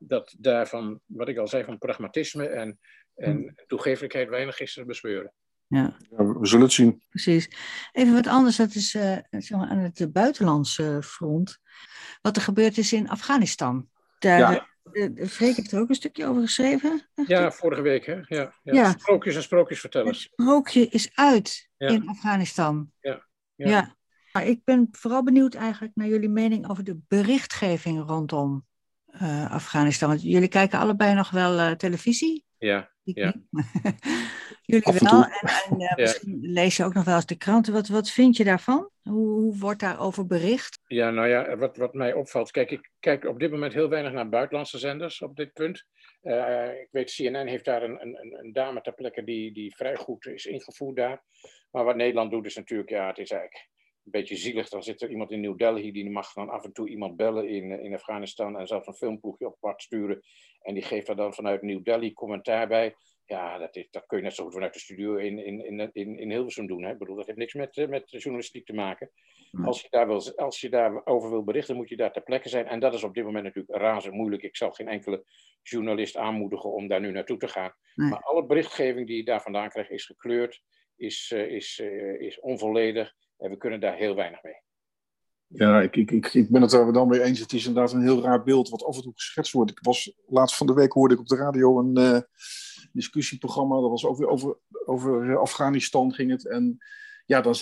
dat 0.07 0.35
daarvan, 0.39 1.01
wat 1.07 1.29
ik 1.29 1.39
al 1.39 1.49
zei, 1.49 1.65
van 1.65 1.79
pragmatisme 1.79 2.47
en 2.47 2.79
en 3.15 3.55
toegeeflijkheid 3.67 4.29
weinig 4.29 4.61
is 4.61 4.75
te 4.75 4.85
bespeuren. 4.85 5.33
Ja. 5.67 5.97
ja. 6.11 6.25
we 6.25 6.47
zullen 6.47 6.65
het 6.65 6.73
zien. 6.73 7.03
Precies. 7.09 7.49
Even 7.93 8.13
wat 8.15 8.27
anders, 8.27 8.57
dat 8.57 8.75
is 8.75 8.95
uh, 8.95 9.19
aan 9.49 9.79
het 9.79 10.13
buitenlandse 10.13 11.03
front. 11.05 11.59
Wat 12.23 12.37
er 12.37 12.43
gebeurd 12.43 12.79
is 12.79 12.93
in 12.93 13.09
Afghanistan. 13.09 13.89
Daar, 14.19 14.39
ja. 14.39 14.69
de, 14.83 15.13
de, 15.13 15.29
Freek 15.29 15.57
heeft 15.57 15.73
er 15.73 15.81
ook 15.81 15.89
een 15.89 15.95
stukje 15.95 16.27
over 16.27 16.43
geschreven. 16.43 17.09
Ja, 17.27 17.51
vorige 17.51 17.83
week, 17.83 18.07
hè? 18.07 18.15
Ja, 18.15 18.55
ja. 18.63 18.73
ja. 18.73 18.91
Sprookjes 18.91 19.37
en 19.37 19.43
sprookjesvertellers. 19.43 20.23
Het 20.23 20.33
sprookje 20.33 20.89
is 20.89 21.11
uit 21.15 21.71
ja. 21.77 21.89
in 21.89 22.09
Afghanistan. 22.09 22.93
Ja. 23.01 23.27
ja. 23.55 23.69
ja. 23.69 23.97
Maar 24.33 24.47
ik 24.47 24.65
ben 24.65 24.89
vooral 24.91 25.23
benieuwd 25.23 25.55
eigenlijk 25.55 25.95
naar 25.95 26.09
jullie 26.09 26.29
mening 26.29 26.71
over 26.71 26.85
de 26.85 26.99
berichtgeving 27.09 28.07
rondom 28.07 28.67
uh, 29.23 29.53
Afghanistan. 29.53 30.09
Want 30.09 30.23
jullie 30.23 30.49
kijken 30.49 30.79
allebei 30.79 31.15
nog 31.15 31.31
wel 31.31 31.59
uh, 31.59 31.71
televisie. 31.71 32.45
Ja, 32.59 32.91
ja. 33.03 33.35
Jullie 34.67 34.99
wel. 35.01 35.25
En, 35.25 35.31
en 35.71 35.81
uh, 35.81 35.97
misschien 35.97 36.39
ja. 36.41 36.53
lees 36.53 36.77
je 36.77 36.85
ook 36.85 36.95
nog 36.95 37.05
wel 37.05 37.15
eens 37.15 37.27
de 37.27 37.37
kranten. 37.37 37.73
Wat, 37.73 37.89
wat 37.89 38.11
vind 38.11 38.37
je 38.37 38.45
daarvan? 38.45 38.91
Hoe, 39.03 39.29
hoe 39.29 39.59
wordt 39.59 39.81
daarover 39.81 40.27
bericht? 40.27 40.79
Ja, 40.87 41.11
nou 41.11 41.29
ja, 41.29 41.57
wat, 41.57 41.77
wat 41.77 41.95
mij 41.95 42.13
opvalt. 42.13 42.51
Kijk, 42.51 42.71
ik 42.71 42.91
kijk 43.01 43.25
op 43.25 43.39
dit 43.39 43.51
moment 43.51 43.73
heel 43.73 43.89
weinig 43.89 44.13
naar 44.13 44.29
buitenlandse 44.29 44.79
zenders 44.79 45.23
op 45.23 45.37
dit 45.37 45.53
punt. 45.53 45.85
Uh, 46.23 46.81
ik 46.81 46.89
weet, 46.91 47.15
CNN 47.15 47.47
heeft 47.47 47.65
daar 47.65 47.83
een, 47.83 48.01
een, 48.01 48.39
een 48.39 48.53
dame 48.53 48.81
ter 48.81 48.95
plekke 48.95 49.25
die, 49.25 49.53
die 49.53 49.77
vrij 49.77 49.97
goed 49.97 50.27
is 50.27 50.47
ingevoerd 50.47 50.97
daar. 50.97 51.23
Maar 51.71 51.85
wat 51.85 51.97
Nederland 51.97 52.31
doet 52.31 52.47
is 52.47 52.57
natuurlijk, 52.57 52.91
ja, 52.91 53.07
het 53.07 53.19
is 53.19 53.31
eigenlijk 53.31 53.69
een 54.05 54.11
beetje 54.11 54.37
zielig. 54.37 54.69
Dan 54.69 54.83
zit 54.83 55.03
er 55.03 55.11
iemand 55.11 55.31
in 55.31 55.41
New 55.41 55.59
Delhi, 55.59 55.93
die 55.93 56.11
mag 56.11 56.33
dan 56.33 56.49
af 56.49 56.65
en 56.65 56.73
toe 56.73 56.89
iemand 56.89 57.17
bellen 57.17 57.49
in, 57.49 57.81
in 57.81 57.95
Afghanistan 57.95 58.59
en 58.59 58.67
zelfs 58.67 58.87
een 58.87 58.95
filmploegje 58.95 59.47
op 59.47 59.57
pad 59.61 59.83
sturen. 59.83 60.23
En 60.61 60.75
die 60.75 60.83
geeft 60.83 61.07
daar 61.07 61.17
dan 61.17 61.35
vanuit 61.35 61.63
New 61.63 61.85
Delhi 61.85 62.13
commentaar 62.13 62.69
bij. 62.69 62.95
Ja, 63.27 63.59
dat, 63.59 63.77
is, 63.77 63.91
dat 63.91 64.07
kun 64.07 64.19
je 64.19 64.25
net 64.25 64.35
zo 64.35 64.45
goed 64.45 64.53
vanuit 64.53 64.73
de 64.73 64.79
studio 64.79 65.17
in, 65.17 65.39
in, 65.39 65.65
in, 65.67 65.91
in, 65.93 66.19
in 66.19 66.31
Hilversum 66.31 66.67
doen. 66.67 66.85
Hè? 66.85 66.93
Ik 66.93 66.99
bedoel, 66.99 67.17
dat 67.17 67.27
heeft 67.27 67.39
niks 67.39 67.55
met, 67.55 67.89
met 67.89 68.11
journalistiek 68.11 68.67
te 68.67 68.75
maken. 68.75 69.11
Als 69.65 69.81
je, 69.81 69.87
daar 69.91 70.07
wil, 70.07 70.37
als 70.37 70.61
je 70.61 70.69
daarover 70.69 71.31
wil 71.31 71.45
berichten, 71.45 71.77
moet 71.77 71.89
je 71.89 71.97
daar 71.97 72.13
ter 72.13 72.23
plekke 72.23 72.49
zijn. 72.49 72.67
En 72.67 72.81
dat 72.81 72.95
is 72.95 73.05
op 73.05 73.15
dit 73.15 73.25
moment 73.25 73.45
natuurlijk 73.45 73.77
razend 73.77 74.15
moeilijk. 74.15 74.43
Ik 74.43 74.57
zal 74.57 74.71
geen 74.71 74.89
enkele 74.89 75.25
journalist 75.63 76.17
aanmoedigen 76.17 76.73
om 76.73 76.89
daar 76.89 77.01
nu 77.01 77.11
naartoe 77.11 77.37
te 77.37 77.49
gaan. 77.49 77.75
Nee. 77.95 78.09
Maar 78.09 78.21
alle 78.23 78.47
berichtgeving 78.47 79.07
die 79.07 79.17
je 79.17 79.25
daar 79.25 79.43
vandaan 79.43 79.69
krijgt, 79.69 79.91
is 79.91 80.07
gekleurd 80.07 80.63
is, 80.97 81.31
is, 81.31 81.79
is 82.19 82.41
onvolledig 82.41 83.15
en 83.45 83.51
we 83.51 83.57
kunnen 83.57 83.81
daar 83.81 83.97
heel 83.97 84.15
weinig 84.15 84.43
mee. 84.43 84.63
Ja, 85.47 85.81
ik, 85.81 85.97
ik, 85.97 86.11
ik, 86.11 86.35
ik 86.35 86.51
ben 86.51 86.63
het 86.63 86.73
er 86.73 86.93
dan 86.93 87.09
mee 87.09 87.23
eens. 87.23 87.41
Het 87.41 87.53
is 87.53 87.67
inderdaad 87.67 87.93
een 87.93 88.03
heel 88.03 88.23
raar 88.23 88.43
beeld 88.43 88.69
wat 88.69 88.85
af 88.85 88.97
en 88.97 89.03
toe 89.03 89.13
geschetst 89.15 89.53
wordt. 89.53 89.71
Ik 89.71 89.79
was, 89.83 90.13
laatst 90.27 90.57
van 90.57 90.67
de 90.67 90.75
week 90.75 90.93
hoorde 90.93 91.15
ik 91.15 91.21
op 91.21 91.27
de 91.27 91.37
radio 91.37 91.79
een 91.79 91.99
uh, 91.99 92.19
discussieprogramma. 92.93 93.81
Dat 93.81 93.91
was 93.91 94.07
ook 94.07 94.19
weer 94.19 94.29
over, 94.29 94.57
over 94.85 95.39
Afghanistan 95.39 96.15
ging 96.15 96.31
het. 96.31 96.49
En 96.49 96.79
ja, 97.27 97.41
dan 97.41 97.55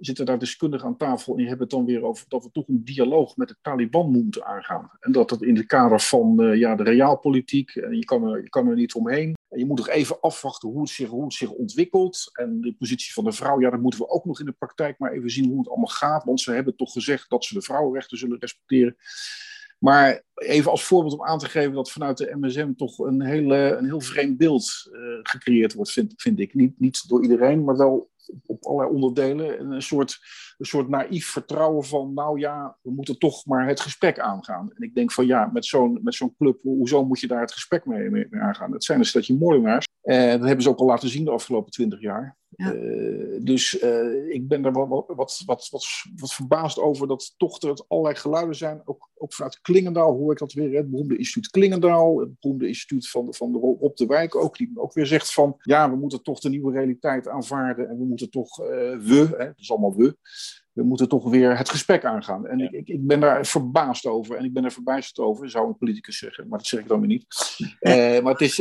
zitten 0.00 0.26
daar 0.26 0.38
deskundigen 0.38 0.86
aan 0.86 0.96
tafel 0.96 1.32
en 1.32 1.38
die 1.38 1.48
hebben 1.48 1.66
het 1.66 1.76
dan 1.76 1.86
weer 1.86 2.02
over 2.02 2.24
dat 2.28 2.44
we 2.44 2.50
toch 2.50 2.68
een 2.68 2.84
dialoog 2.84 3.36
met 3.36 3.48
de 3.48 3.56
Taliban 3.62 4.10
moeten 4.10 4.44
aangaan. 4.44 4.90
En 5.00 5.12
dat 5.12 5.28
dat 5.28 5.42
in 5.42 5.56
het 5.56 5.66
kader 5.66 6.00
van 6.00 6.42
uh, 6.42 6.58
ja, 6.58 6.74
de 6.74 6.82
realpolitiek, 6.82 7.70
en 7.74 7.96
je 7.96 8.04
kan, 8.04 8.24
er, 8.24 8.42
je 8.42 8.48
kan 8.48 8.68
er 8.68 8.74
niet 8.74 8.94
omheen. 8.94 9.34
Je 9.56 9.66
moet 9.66 9.78
nog 9.78 9.88
even 9.88 10.20
afwachten 10.20 10.68
hoe 10.68 10.80
het, 10.80 10.90
zich, 10.90 11.08
hoe 11.08 11.24
het 11.24 11.32
zich 11.32 11.50
ontwikkelt. 11.50 12.30
En 12.32 12.60
de 12.60 12.74
positie 12.74 13.12
van 13.12 13.24
de 13.24 13.32
vrouw, 13.32 13.60
ja, 13.60 13.70
dat 13.70 13.80
moeten 13.80 14.00
we 14.00 14.08
ook 14.08 14.24
nog 14.24 14.40
in 14.40 14.46
de 14.46 14.52
praktijk 14.52 14.98
maar 14.98 15.12
even 15.12 15.30
zien 15.30 15.48
hoe 15.48 15.58
het 15.58 15.68
allemaal 15.68 15.86
gaat. 15.86 16.24
Want 16.24 16.40
ze 16.40 16.52
hebben 16.52 16.76
toch 16.76 16.92
gezegd 16.92 17.30
dat 17.30 17.44
ze 17.44 17.54
de 17.54 17.62
vrouwenrechten 17.62 18.18
zullen 18.18 18.38
respecteren. 18.38 18.96
Maar 19.78 20.22
even 20.34 20.70
als 20.70 20.84
voorbeeld 20.84 21.12
om 21.12 21.24
aan 21.24 21.38
te 21.38 21.48
geven 21.48 21.72
dat 21.72 21.90
vanuit 21.90 22.16
de 22.16 22.36
MSM 22.40 22.72
toch 22.76 22.98
een, 22.98 23.22
hele, 23.22 23.76
een 23.78 23.84
heel 23.84 24.00
vreemd 24.00 24.36
beeld 24.36 24.88
uh, 24.92 25.18
gecreëerd 25.22 25.74
wordt, 25.74 25.90
vind, 25.90 26.12
vind 26.16 26.40
ik. 26.40 26.54
Niet, 26.54 26.80
niet 26.80 27.08
door 27.08 27.22
iedereen, 27.22 27.64
maar 27.64 27.76
wel 27.76 28.10
op 28.46 28.64
allerlei 28.64 28.94
onderdelen. 28.94 29.72
Een 29.72 29.82
soort, 29.82 30.18
een 30.58 30.66
soort 30.66 30.88
naïef 30.88 31.26
vertrouwen 31.26 31.84
van, 31.84 32.14
nou 32.14 32.38
ja, 32.38 32.76
we 32.82 32.90
moeten 32.90 33.18
toch 33.18 33.46
maar 33.46 33.68
het 33.68 33.80
gesprek 33.80 34.18
aangaan. 34.18 34.70
En 34.74 34.82
ik 34.82 34.94
denk 34.94 35.12
van 35.12 35.26
ja, 35.26 35.50
met 35.52 35.66
zo'n, 35.66 36.00
met 36.02 36.14
zo'n 36.14 36.34
club, 36.36 36.60
hoezo 36.62 37.04
moet 37.04 37.20
je 37.20 37.26
daar 37.26 37.40
het 37.40 37.52
gesprek 37.52 37.86
mee, 37.86 38.10
mee, 38.10 38.26
aangaan? 38.30 38.72
Het 38.72 38.84
zijn 38.84 38.98
een 38.98 39.04
stadje 39.04 39.36
moordenaars. 39.36 39.86
En 40.02 40.38
dat 40.38 40.46
hebben 40.46 40.62
ze 40.62 40.68
ook 40.68 40.78
al 40.78 40.86
laten 40.86 41.08
zien 41.08 41.24
de 41.24 41.30
afgelopen 41.30 41.72
twintig 41.72 42.00
jaar. 42.00 42.36
Uh, 42.56 43.38
dus 43.40 43.82
uh, 43.82 44.34
ik 44.34 44.48
ben 44.48 44.64
er 44.64 44.72
wat, 44.72 44.88
wat, 44.88 45.06
wat, 45.16 45.42
wat, 45.46 45.68
wat, 46.16 46.34
verbaasd 46.34 46.78
over 46.78 47.06
dat 47.08 47.34
toch 47.36 47.62
er 47.62 47.84
allerlei 47.88 48.16
geluiden 48.16 48.56
zijn. 48.56 48.82
Ook, 48.84 49.10
ook 49.16 49.34
vanuit 49.34 49.60
Klingendaal 49.60 50.12
hoor 50.12 50.32
ik 50.32 50.38
dat 50.38 50.52
weer. 50.52 50.76
Het 50.76 50.90
beroemde 50.90 51.16
instituut 51.16 51.50
Klingendaal, 51.50 52.20
het 52.20 52.40
beroemde 52.40 52.66
instituut 52.66 53.08
van, 53.08 53.34
van 53.34 53.52
de 53.52 53.58
Rob 53.58 53.96
de 53.96 54.06
Wijk 54.06 54.34
ook. 54.34 54.56
Die 54.56 54.70
ook 54.74 54.92
weer 54.92 55.06
zegt 55.06 55.32
van 55.32 55.54
ja, 55.58 55.90
we 55.90 55.96
moeten 55.96 56.22
toch 56.22 56.40
de 56.40 56.48
nieuwe 56.48 56.72
realiteit 56.72 57.28
aanvaarden. 57.28 57.88
En 57.88 57.98
we 57.98 58.04
moeten 58.04 58.13
toch, 58.16 58.60
uh, 58.60 58.66
we, 58.98 59.34
hè, 59.36 59.44
het 59.44 59.58
is 59.58 59.70
allemaal 59.70 59.96
we, 59.96 60.16
we 60.72 60.82
moeten 60.82 61.08
toch 61.08 61.30
weer 61.30 61.58
het 61.58 61.68
gesprek 61.68 62.04
aangaan. 62.04 62.46
En 62.46 62.60
ik, 62.60 62.70
ik, 62.70 62.88
ik, 62.88 63.06
ben 63.06 63.20
daar 63.20 63.46
verbaasd 63.46 64.06
over. 64.06 64.36
En 64.36 64.44
ik 64.44 64.52
ben 64.52 64.64
er 64.64 64.72
verbijsterd 64.72 65.26
over, 65.26 65.50
zou 65.50 65.66
een 65.66 65.78
politicus 65.78 66.18
zeggen. 66.18 66.48
Maar 66.48 66.58
dat 66.58 66.66
zeg 66.66 66.80
ik 66.80 66.88
dan 66.88 67.00
weer 67.00 67.08
niet. 67.08 67.26
Uh, 67.80 67.94
maar 68.22 68.32
het 68.32 68.40
is, 68.40 68.56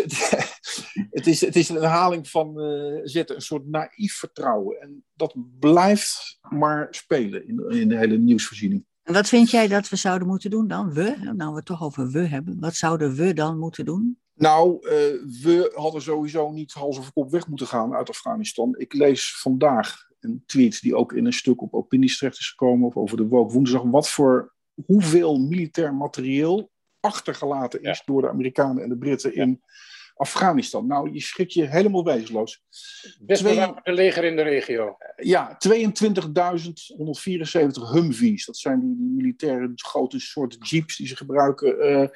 het, 1.09 1.27
is, 1.27 1.41
het 1.41 1.55
is 1.55 1.69
een 1.69 1.75
herhaling 1.75 2.29
van 2.29 2.59
uh, 2.59 2.99
zetten, 3.03 3.35
een 3.35 3.41
soort 3.41 3.67
naïef 3.67 4.13
vertrouwen. 4.13 4.81
En 4.81 5.03
dat 5.13 5.35
blijft 5.59 6.37
maar 6.49 6.87
spelen 6.89 7.47
in, 7.47 7.69
in 7.69 7.89
de 7.89 7.97
hele 7.97 8.17
nieuwsvoorziening. 8.17 8.85
En 9.03 9.13
wat 9.13 9.27
vind 9.27 9.49
jij 9.49 9.67
dat 9.67 9.89
we 9.89 9.95
zouden 9.95 10.27
moeten 10.27 10.49
doen 10.49 10.67
dan? 10.67 10.93
We, 10.93 11.15
nou 11.35 11.49
we 11.49 11.55
het 11.55 11.65
toch 11.65 11.83
over 11.83 12.11
we 12.11 12.19
hebben. 12.19 12.59
Wat 12.59 12.75
zouden 12.75 13.13
we 13.13 13.33
dan 13.33 13.59
moeten 13.59 13.85
doen? 13.85 14.17
Nou, 14.35 14.75
uh, 14.81 14.89
we 15.41 15.71
hadden 15.75 16.01
sowieso 16.01 16.51
niet 16.51 16.73
hals 16.73 16.97
over 16.97 17.13
kop 17.13 17.31
weg 17.31 17.47
moeten 17.47 17.67
gaan 17.67 17.93
uit 17.93 18.09
Afghanistan. 18.09 18.75
Ik 18.77 18.93
lees 18.93 19.37
vandaag 19.37 20.07
een 20.19 20.43
tweet 20.45 20.81
die 20.81 20.95
ook 20.95 21.13
in 21.13 21.25
een 21.25 21.33
stuk 21.33 21.61
op 21.61 21.73
opinies 21.73 22.17
terecht 22.17 22.39
is 22.39 22.49
gekomen, 22.49 22.87
of 22.87 22.97
over 22.97 23.17
de 23.17 23.27
Woke 23.27 23.53
Woensdag, 23.53 23.81
wat 23.83 24.09
voor 24.09 24.53
hoeveel 24.85 25.39
militair 25.39 25.93
materieel 25.93 26.71
achtergelaten 26.99 27.81
is 27.81 28.01
door 28.05 28.21
de 28.21 28.29
Amerikanen 28.29 28.83
en 28.83 28.89
de 28.89 28.97
Britten 28.97 29.35
in 29.35 29.61
Afghanistan. 30.15 30.87
Nou, 30.87 31.13
je 31.13 31.21
schrik 31.21 31.49
je 31.49 31.67
helemaal 31.67 32.03
wezenloos. 32.03 32.63
Best 33.19 33.41
Twee... 33.41 33.59
een 33.83 33.93
leger 33.93 34.23
in 34.23 34.35
de 34.35 34.41
regio. 34.41 34.97
Ja, 35.15 35.57
22.174 35.67 35.71
Humvees. 37.91 38.45
Dat 38.45 38.57
zijn 38.57 38.79
die, 38.79 38.95
die 38.97 39.09
militaire 39.09 39.71
grote 39.75 40.19
soorten 40.19 40.59
jeeps 40.59 40.97
die 40.97 41.07
ze 41.07 41.15
gebruiken. 41.15 41.91
Uh, 41.91 42.07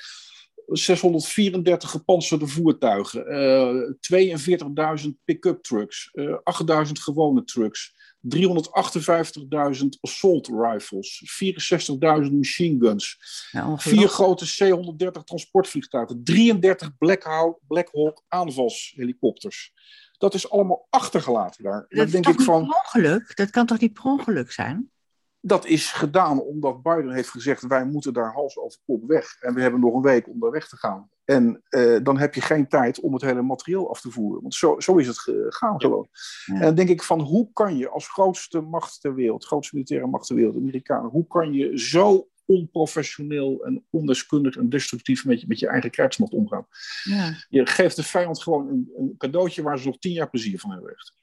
634 0.67 1.89
gepantserde 1.89 2.47
voertuigen, 2.47 3.31
uh, 3.31 3.69
eh, 3.69 5.01
42.000 5.01 5.09
pick-up 5.25 5.63
trucks, 5.63 6.09
uh, 6.13 6.31
eh, 6.31 6.38
8.000 6.43 6.99
gewone 6.99 7.43
trucks, 7.43 7.95
358.000 8.21 9.97
assault 10.01 10.47
rifles, 10.47 11.21
64.000 11.25 12.34
machine 12.34 12.80
guns, 12.80 13.17
vier 13.75 14.08
grote 14.08 14.45
C-130 14.45 15.23
transportvliegtuigen, 15.23 16.23
33 16.23 16.97
Black 16.97 17.23
Hawk, 17.23 17.60
Black 17.67 17.89
Hawk 17.91 18.23
aanvalshelikopters. 18.27 19.73
Dat 20.17 20.34
is 20.34 20.49
allemaal 20.49 20.88
achtergelaten 20.89 21.63
daar. 21.63 21.86
Dat, 21.89 21.97
dat 21.97 22.12
denk 22.12 22.27
ik 22.27 22.41
van. 22.41 22.62
Ongeluk? 22.62 23.36
Dat 23.36 23.49
kan 23.49 23.65
toch 23.65 23.80
niet 23.80 23.93
per 23.93 24.03
ongeluk 24.03 24.51
zijn? 24.51 24.91
Dat 25.47 25.65
is 25.65 25.91
gedaan 25.91 26.41
omdat 26.41 26.83
Biden 26.83 27.12
heeft 27.12 27.29
gezegd: 27.29 27.67
wij 27.67 27.86
moeten 27.86 28.13
daar 28.13 28.33
hals 28.33 28.57
over 28.57 28.79
kop 28.86 29.03
weg. 29.07 29.38
En 29.39 29.53
we 29.53 29.62
hebben 29.62 29.79
nog 29.79 29.93
een 29.93 30.01
week 30.01 30.27
om 30.27 30.39
daar 30.39 30.51
weg 30.51 30.67
te 30.67 30.77
gaan. 30.77 31.10
En 31.25 31.63
uh, 31.69 31.99
dan 32.03 32.17
heb 32.17 32.33
je 32.33 32.41
geen 32.41 32.67
tijd 32.67 32.99
om 32.99 33.13
het 33.13 33.21
hele 33.21 33.41
materieel 33.41 33.89
af 33.89 34.01
te 34.01 34.12
voeren. 34.12 34.41
Want 34.41 34.55
zo, 34.55 34.79
zo 34.79 34.97
is 34.97 35.07
het 35.07 35.19
gegaan 35.19 35.81
gewoon. 35.81 36.07
Ja. 36.45 36.53
En 36.53 36.62
dan 36.62 36.75
denk 36.75 36.89
ik 36.89 37.03
van 37.03 37.21
hoe 37.21 37.49
kan 37.53 37.77
je 37.77 37.89
als 37.89 38.10
grootste 38.10 38.62
macht 38.62 39.01
ter 39.01 39.15
wereld, 39.15 39.45
grootste 39.45 39.75
militaire 39.75 40.07
macht 40.07 40.27
ter 40.27 40.36
wereld, 40.36 40.53
de 40.53 40.60
Amerikanen, 40.60 41.10
hoe 41.10 41.27
kan 41.27 41.53
je 41.53 41.79
zo 41.79 42.27
onprofessioneel 42.45 43.65
en 43.65 43.86
ondeskundig 43.89 44.55
en 44.55 44.69
destructief 44.69 45.25
met 45.25 45.41
je, 45.41 45.47
met 45.47 45.60
je 45.60 45.67
eigen 45.67 45.91
krijgsmacht 45.91 46.33
omgaan? 46.33 46.67
Ja. 47.03 47.33
Je 47.49 47.65
geeft 47.65 47.95
de 47.95 48.03
vijand 48.03 48.43
gewoon 48.43 48.67
een, 48.67 48.91
een 48.97 49.15
cadeautje 49.17 49.62
waar 49.62 49.79
ze 49.79 49.88
nog 49.88 49.99
tien 49.99 50.13
jaar 50.13 50.29
plezier 50.29 50.60
van 50.60 50.71
hebben. 50.71 50.91
Echt. 50.91 51.13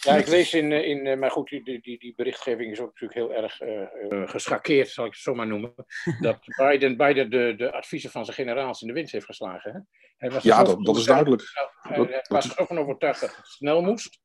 Ja, 0.00 0.16
ik 0.16 0.26
lees 0.26 0.54
in, 0.54 0.72
eh, 0.72 0.88
in 0.88 1.06
eh, 1.06 1.18
maar 1.18 1.30
goed, 1.30 1.48
die, 1.48 1.80
die, 1.80 1.98
die 1.98 2.12
berichtgeving 2.16 2.72
is 2.72 2.80
ook 2.80 3.00
natuurlijk 3.00 3.14
heel 3.14 3.42
erg 3.42 3.60
uh, 3.60 4.28
geschakeerd, 4.28 4.88
zal 4.88 5.04
ik 5.04 5.12
het 5.12 5.20
zo 5.20 5.34
maar 5.34 5.46
noemen. 5.46 5.74
Dat 6.20 6.38
Biden, 6.56 6.96
Biden 6.96 7.30
de, 7.30 7.54
de 7.56 7.72
adviezen 7.72 8.10
van 8.10 8.24
zijn 8.24 8.36
generaals 8.36 8.80
in 8.80 8.86
de 8.86 8.92
wind 8.92 9.10
heeft 9.10 9.24
geslagen. 9.24 9.72
Hè? 9.72 9.80
Hij 10.16 10.30
was 10.30 10.42
ja, 10.42 10.64
dat, 10.64 10.84
dat 10.84 10.96
is 10.96 11.04
duidelijk. 11.04 11.42
Hij, 11.80 11.96
hij 11.96 12.24
was 12.28 12.50
er 12.50 12.58
ook 12.58 12.66
van 12.66 12.78
overtuigd 12.78 13.20
dat 13.20 13.36
het 13.36 13.46
snel 13.46 13.82
moest. 13.82 14.20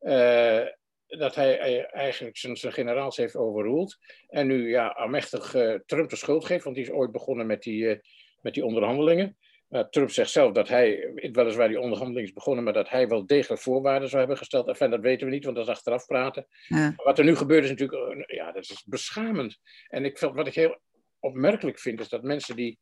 Uh, 0.00 0.66
dat 1.06 1.34
hij 1.34 1.86
eigenlijk 1.86 2.36
zijn, 2.36 2.56
zijn 2.56 2.72
generaals 2.72 3.16
heeft 3.16 3.36
overroeld. 3.36 3.96
En 4.28 4.46
nu 4.46 4.68
ja, 4.68 4.86
almechtig 4.86 5.54
uh, 5.54 5.74
Trump 5.86 6.10
de 6.10 6.16
schuld 6.16 6.44
geeft, 6.44 6.64
want 6.64 6.76
die 6.76 6.84
is 6.84 6.90
ooit 6.90 7.12
begonnen 7.12 7.46
met 7.46 7.62
die, 7.62 7.82
uh, 7.82 7.98
met 8.40 8.54
die 8.54 8.64
onderhandelingen. 8.64 9.36
Nou, 9.68 9.86
Trump 9.90 10.10
zegt 10.10 10.30
zelf 10.30 10.52
dat 10.52 10.68
hij, 10.68 11.10
weliswaar 11.32 11.68
die 11.68 11.80
onderhandelingen 11.80 12.28
is 12.28 12.34
begonnen, 12.34 12.64
maar 12.64 12.72
dat 12.72 12.88
hij 12.88 13.08
wel 13.08 13.26
degelijk 13.26 13.60
voorwaarden 13.60 14.08
zou 14.08 14.18
hebben 14.18 14.38
gesteld. 14.38 14.68
Enfin, 14.68 14.90
dat 14.90 15.00
weten 15.00 15.26
we 15.26 15.32
niet, 15.32 15.44
want 15.44 15.56
dat 15.56 15.66
is 15.66 15.72
achteraf 15.72 16.06
praten. 16.06 16.46
Ja. 16.68 16.92
Wat 16.96 17.18
er 17.18 17.24
nu 17.24 17.36
gebeurt 17.36 17.64
is 17.64 17.70
natuurlijk, 17.70 18.30
ja, 18.30 18.52
dat 18.52 18.62
is 18.62 18.84
beschamend. 18.86 19.58
En 19.88 20.04
ik, 20.04 20.18
wat 20.18 20.46
ik 20.46 20.54
heel 20.54 20.80
opmerkelijk 21.18 21.78
vind, 21.78 22.00
is 22.00 22.08
dat 22.08 22.22
mensen 22.22 22.56
die 22.56 22.78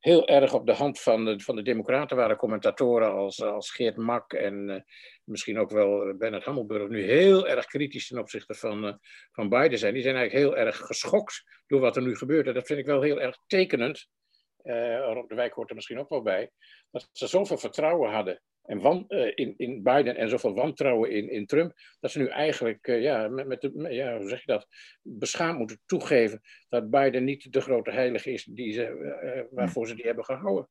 heel 0.00 0.28
erg 0.28 0.52
op 0.54 0.66
de 0.66 0.72
hand 0.72 1.00
van 1.00 1.24
de, 1.24 1.40
van 1.40 1.56
de 1.56 1.62
Democraten 1.62 2.16
waren, 2.16 2.36
commentatoren 2.36 3.12
als, 3.12 3.42
als 3.42 3.70
Geert 3.70 3.96
Mak 3.96 4.32
en 4.32 4.68
uh, 4.68 4.80
misschien 5.24 5.58
ook 5.58 5.70
wel 5.70 6.16
Bernard 6.16 6.44
Hammelburg, 6.44 6.88
nu 6.88 7.02
heel 7.02 7.48
erg 7.48 7.66
kritisch 7.66 8.08
ten 8.08 8.18
opzichte 8.18 8.54
van, 8.54 8.84
uh, 8.84 8.92
van 9.32 9.48
Biden 9.48 9.78
zijn. 9.78 9.94
Die 9.94 10.02
zijn 10.02 10.16
eigenlijk 10.16 10.46
heel 10.46 10.64
erg 10.66 10.76
geschokt 10.76 11.44
door 11.66 11.80
wat 11.80 11.96
er 11.96 12.02
nu 12.02 12.16
gebeurt. 12.16 12.46
En 12.46 12.54
dat 12.54 12.66
vind 12.66 12.78
ik 12.78 12.86
wel 12.86 13.02
heel 13.02 13.20
erg 13.20 13.38
tekenend 13.46 14.08
uh, 14.66 15.22
de 15.26 15.34
Wijk 15.34 15.52
hoort 15.52 15.68
er 15.68 15.74
misschien 15.74 15.98
ook 15.98 16.08
wel 16.08 16.22
bij, 16.22 16.50
dat 16.90 17.08
ze 17.12 17.26
zoveel 17.26 17.58
vertrouwen 17.58 18.10
hadden 18.10 18.42
en 18.62 18.80
wan, 18.80 19.04
uh, 19.08 19.32
in, 19.34 19.54
in 19.56 19.82
Biden 19.82 20.16
en 20.16 20.28
zoveel 20.28 20.54
wantrouwen 20.54 21.10
in, 21.10 21.30
in 21.30 21.46
Trump, 21.46 21.72
dat 22.00 22.10
ze 22.10 22.18
nu 22.18 22.26
eigenlijk, 22.26 22.86
uh, 22.86 23.02
ja, 23.02 23.28
met, 23.28 23.46
met 23.46 23.60
de, 23.60 23.86
ja, 23.90 24.18
hoe 24.18 24.28
zeg 24.28 24.38
je 24.38 24.52
dat, 24.52 24.66
beschaamd 25.02 25.58
moeten 25.58 25.80
toegeven 25.86 26.40
dat 26.68 26.90
Biden 26.90 27.24
niet 27.24 27.52
de 27.52 27.60
grote 27.60 27.90
heilige 27.90 28.32
is 28.32 28.44
die 28.44 28.72
ze, 28.72 29.48
waarvoor 29.50 29.86
ze 29.86 29.94
die 29.94 30.06
hebben 30.06 30.24
gehouden. 30.24 30.68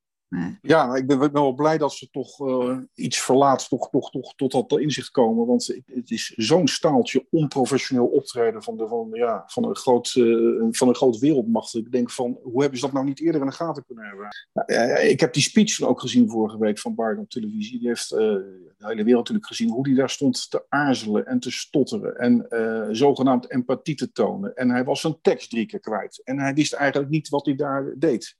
Ja, 0.62 0.95
ik 0.95 1.08
ben, 1.08 1.32
wel 1.32 1.54
blij 1.54 1.78
dat 1.78 1.93
ze 1.93 2.10
toch 2.10 2.39
uh, 2.39 2.78
iets 2.93 3.19
verlaat, 3.19 3.69
toch, 3.69 3.89
toch, 3.89 4.10
toch 4.10 4.36
tot 4.36 4.52
dat 4.52 4.80
inzicht 4.80 5.12
komen. 5.12 5.45
Want 5.45 5.82
het 5.86 6.12
is 6.12 6.34
zo'n 6.36 6.67
staaltje 6.67 7.26
onprofessioneel 7.32 8.06
optreden 8.06 8.63
van, 8.63 8.78
de, 8.78 8.88
van, 8.88 9.10
ja, 9.12 9.43
van, 9.48 9.63
een 9.63 9.76
groot, 9.76 10.15
uh, 10.15 10.67
van 10.71 10.88
een 10.88 10.95
groot 10.95 11.17
wereldmacht. 11.17 11.76
Ik 11.76 11.91
denk 11.91 12.12
van, 12.12 12.39
hoe 12.43 12.62
hebben 12.62 12.80
ze 12.80 12.86
dat 12.86 12.93
nou 12.93 13.06
niet 13.06 13.19
eerder 13.19 13.41
in 13.41 13.48
de 13.48 13.54
gaten 13.54 13.86
kunnen 13.86 14.06
hebben? 14.06 14.28
Uh, 14.65 15.10
ik 15.10 15.19
heb 15.19 15.34
die 15.34 15.43
speech 15.43 15.82
ook 15.82 16.02
gezien 16.02 16.30
vorige 16.30 16.58
week 16.58 16.80
van 16.80 16.95
Biden 16.95 17.19
op 17.19 17.30
televisie. 17.30 17.80
Die 17.80 17.88
heeft 17.88 18.10
de 18.10 18.76
hele 18.78 19.04
wereld 19.04 19.17
natuurlijk 19.17 19.48
gezien 19.48 19.69
hoe 19.69 19.88
hij 19.88 19.98
daar 19.98 20.10
stond 20.10 20.50
te 20.50 20.65
aarzelen 20.69 21.26
en 21.26 21.39
te 21.39 21.52
stotteren. 21.52 22.15
En 22.15 22.48
zogenaamd 22.95 23.52
empathie 23.52 23.95
te 23.95 24.12
tonen. 24.12 24.56
En 24.56 24.69
hij 24.69 24.84
was 24.84 25.02
zijn 25.02 25.17
tekst 25.21 25.50
drie 25.50 25.65
keer 25.65 25.80
kwijt. 25.80 26.21
En 26.24 26.39
hij 26.39 26.54
wist 26.54 26.74
eigenlijk 26.74 27.12
niet 27.12 27.30
wat 27.30 27.45
hij 27.45 27.56
daar 27.56 27.93
deed. 27.98 28.36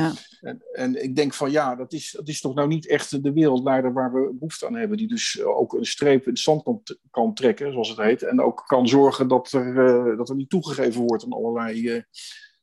Ja. 0.00 0.12
En, 0.40 0.62
en, 0.72 1.02
ik 1.02 1.16
denk 1.16 1.34
van 1.34 1.50
ja, 1.50 1.74
dat 1.74 1.92
is, 1.92 2.10
dat 2.16 2.28
is 2.28 2.40
toch 2.40 2.54
nou 2.54 2.68
niet 2.68 2.88
echt 2.88 3.22
de 3.22 3.32
wereldleider 3.32 3.92
waar 3.92 4.12
we 4.12 4.32
behoefte 4.32 4.66
aan 4.66 4.74
hebben. 4.74 4.96
Die 4.96 5.08
dus 5.08 5.42
ook 5.42 5.72
een 5.72 5.86
streep 5.86 6.24
in 6.24 6.30
het 6.30 6.38
zand 6.38 6.96
kan, 7.10 7.34
trekken, 7.34 7.72
zoals 7.72 7.88
het 7.88 7.98
heet. 7.98 8.22
En 8.22 8.40
ook 8.40 8.64
kan 8.66 8.88
zorgen 8.88 9.28
dat 9.28 9.52
er, 9.52 9.66
uh, 9.66 10.16
dat 10.16 10.28
er 10.28 10.36
niet 10.36 10.50
toegegeven 10.50 11.00
wordt 11.00 11.24
aan 11.24 11.32
allerlei, 11.32 12.04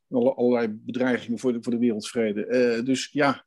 uh, 0.09 0.35
allerlei 0.35 0.67
bedreigingen 0.69 1.39
voor 1.39 1.53
de, 1.53 1.57
voor 1.61 1.71
de 1.71 1.79
wereldvrede. 1.79 2.83
Dus 2.83 3.09
ja, 3.11 3.43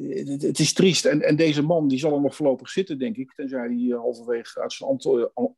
het, 0.00 0.42
het, 0.42 0.58
is 0.58 0.72
triest. 0.72 1.04
En, 1.04 1.22
en 1.22 1.36
deze 1.36 1.62
man 1.62 1.88
die 1.88 1.98
zal 1.98 2.14
er 2.14 2.20
nog 2.20 2.36
voorlopig 2.36 2.68
zitten, 2.68 2.98
denk 2.98 3.16
ik. 3.16 3.32
Tenzij 3.34 3.60
hij 3.60 3.96
halverwege 3.98 4.60
uit 4.60 4.72
zijn, 4.72 4.90
ambt, 4.90 5.06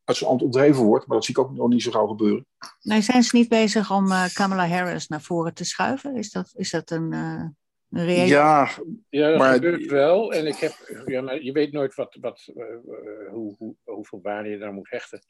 uit 0.05 0.17
zijn 0.17 0.31
ambt 0.31 0.43
ontheven 0.43 0.85
wordt. 0.85 1.07
Maar 1.07 1.17
dat 1.17 1.25
zie 1.25 1.35
ik 1.35 1.41
ook 1.41 1.55
nog 1.55 1.69
niet 1.69 1.83
zo 1.83 1.91
gauw 1.91 2.07
gebeuren. 2.07 2.47
Nee, 2.81 3.01
zijn 3.01 3.23
ze 3.23 3.37
niet 3.37 3.49
bezig 3.49 3.93
om 3.93 4.07
Kamala 4.33 4.69
Harris 4.69 5.09
naar 5.09 5.23
voren 5.23 5.55
te 5.55 5.65
schuiven? 5.65 6.17
Is 6.17 6.31
dat, 6.31 6.53
is 6.57 6.71
dat 6.71 6.91
een... 6.91 7.15
Ja, 7.89 8.69
ja, 9.09 9.29
dat 9.29 9.39
maar... 9.39 9.55
gebeurt 9.55 9.91
wel. 9.91 10.33
En 10.33 10.47
ik 10.47 10.57
heb, 10.57 11.03
ja, 11.07 11.21
maar 11.21 11.43
je 11.43 11.53
weet 11.53 11.73
nooit 11.73 11.95
wat, 11.95 12.17
wat, 12.21 12.49
uh, 12.55 12.65
hoe, 13.31 13.55
hoe, 13.59 13.75
hoeveel 13.85 14.21
waarde 14.23 14.49
je 14.49 14.59
daar 14.59 14.73
moet 14.73 14.91
hechten. 14.91 15.21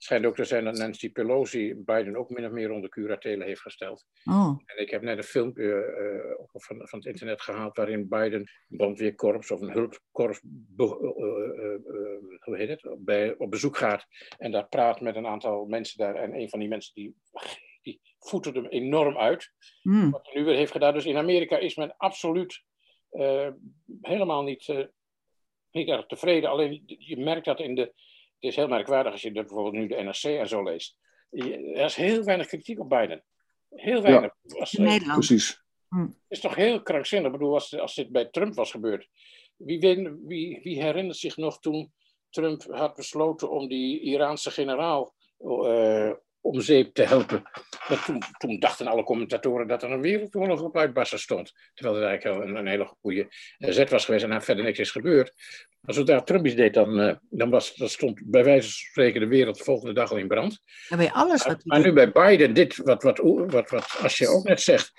Het 0.00 0.08
schijnt 0.08 0.26
ook 0.26 0.36
te 0.36 0.44
zijn 0.44 0.64
dat 0.64 0.78
Nancy 0.78 1.12
Pelosi 1.12 1.74
Biden 1.74 2.16
ook 2.16 2.30
min 2.30 2.46
of 2.46 2.50
meer 2.50 2.70
onder 2.70 2.90
curatele 2.90 3.44
heeft 3.44 3.60
gesteld. 3.60 4.06
Oh. 4.24 4.58
En 4.64 4.80
ik 4.80 4.90
heb 4.90 5.02
net 5.02 5.16
een 5.16 5.24
filmpje 5.24 5.64
uh, 5.64 6.46
van, 6.52 6.88
van 6.88 6.98
het 6.98 7.08
internet 7.08 7.40
gehaald 7.40 7.76
waarin 7.76 8.08
Biden 8.08 8.40
een 8.40 8.76
brandweerkorps 8.76 9.50
of 9.50 9.60
een 9.60 9.70
hulpkorps 9.70 10.40
hoe 12.40 12.56
heet 12.56 12.68
het, 12.68 12.96
bij, 12.98 13.34
op 13.38 13.50
bezoek 13.50 13.76
gaat 13.76 14.06
en 14.38 14.50
daar 14.50 14.68
praat 14.68 15.00
met 15.00 15.16
een 15.16 15.26
aantal 15.26 15.64
mensen 15.64 15.98
daar. 15.98 16.14
En 16.14 16.34
een 16.34 16.48
van 16.48 16.58
die 16.58 16.68
mensen 16.68 16.94
die 16.94 17.14
die 17.82 18.00
voetert 18.18 18.54
hem 18.54 18.66
enorm 18.66 19.18
uit. 19.18 19.52
Mm. 19.82 20.10
Wat 20.10 20.26
hij 20.26 20.40
nu 20.40 20.44
weer 20.44 20.56
heeft 20.56 20.72
gedaan. 20.72 20.94
Dus 20.94 21.04
in 21.04 21.16
Amerika 21.16 21.58
is 21.58 21.76
men 21.76 21.96
absoluut 21.96 22.62
helemaal 24.00 24.42
niet, 24.42 24.88
niet 25.70 25.88
erg 25.88 26.06
tevreden. 26.06 26.50
Alleen 26.50 26.82
je 26.86 27.16
merkt 27.16 27.44
dat 27.44 27.60
in 27.60 27.74
de. 27.74 27.92
Het 28.40 28.50
is 28.50 28.56
heel 28.56 28.68
merkwaardig 28.68 29.12
als 29.12 29.22
je 29.22 29.32
bijvoorbeeld 29.32 29.74
nu 29.74 29.86
de 29.86 30.02
NRC 30.02 30.22
en 30.22 30.48
zo 30.48 30.62
leest. 30.62 30.96
Er 31.30 31.84
is 31.84 31.94
heel 31.94 32.24
weinig 32.24 32.46
kritiek 32.46 32.80
op 32.80 32.88
Biden. 32.88 33.24
Heel 33.68 34.02
weinig. 34.02 34.34
Ja, 34.42 34.58
als, 34.58 34.74
in 34.74 34.84
Nederland. 34.84 35.26
Precies. 35.26 35.62
Mm. 35.88 36.06
Het 36.06 36.14
is 36.28 36.40
toch 36.40 36.54
heel 36.54 36.82
krankzinnig. 36.82 37.32
Ik 37.32 37.38
bedoel, 37.38 37.54
als, 37.54 37.78
als 37.78 37.94
dit 37.94 38.10
bij 38.10 38.24
Trump 38.24 38.54
was 38.54 38.70
gebeurd. 38.70 39.08
Wie, 39.56 39.80
weet, 39.80 40.10
wie, 40.26 40.60
wie 40.62 40.82
herinnert 40.82 41.16
zich 41.16 41.36
nog 41.36 41.60
toen 41.60 41.92
Trump 42.30 42.62
had 42.62 42.94
besloten 42.94 43.50
om 43.50 43.68
die 43.68 44.00
Iraanse 44.00 44.50
generaal 44.50 45.14
uh, 45.40 46.12
om 46.40 46.60
zeep 46.60 46.94
te 46.94 47.02
helpen. 47.02 47.42
toen, 48.06 48.22
toen, 48.38 48.58
dachten 48.58 48.86
alle 48.86 49.04
commentatoren 49.04 49.68
dat 49.68 49.82
er 49.82 49.90
een 49.90 50.00
wereldoorlog 50.00 50.62
op 50.62 50.76
uitbarsten 50.76 51.18
stond. 51.18 51.52
Terwijl 51.74 51.96
het 51.96 52.04
eigenlijk 52.08 52.44
een, 52.44 52.56
een 52.56 52.66
hele 52.66 52.94
goede 53.00 53.26
zet 53.58 53.90
was 53.90 54.04
geweest 54.04 54.24
en 54.24 54.30
daar 54.30 54.42
verder 54.42 54.64
niks 54.64 54.78
is 54.78 54.90
gebeurd. 54.90 55.34
Maar 55.80 55.94
zodra 55.94 56.20
Trump 56.20 56.46
iets 56.46 56.54
deed, 56.54 56.74
dan, 56.74 57.00
uh, 57.00 57.14
dan, 57.30 57.50
was, 57.50 57.74
dan 57.74 57.88
stond 57.88 58.20
bij 58.24 58.44
wijze 58.44 58.62
van 58.62 58.70
spreken 58.70 59.20
de 59.20 59.26
wereld 59.26 59.58
de 59.58 59.64
volgende 59.64 59.94
dag 59.94 60.10
al 60.10 60.16
in 60.16 60.28
brand. 60.28 60.60
En 60.88 60.96
bij 60.96 61.10
alles 61.12 61.44
wat 61.44 61.64
maar, 61.64 61.78
maar 61.78 61.86
nu 61.86 61.92
bij 61.92 62.10
Biden, 62.10 62.54
dit, 62.54 62.76
wat, 62.76 63.02
wat, 63.02 63.18
wat, 63.46 63.70
wat 63.70 63.98
als 64.02 64.18
je 64.18 64.28
ook 64.28 64.44
net 64.44 64.60
zegt, 64.60 64.92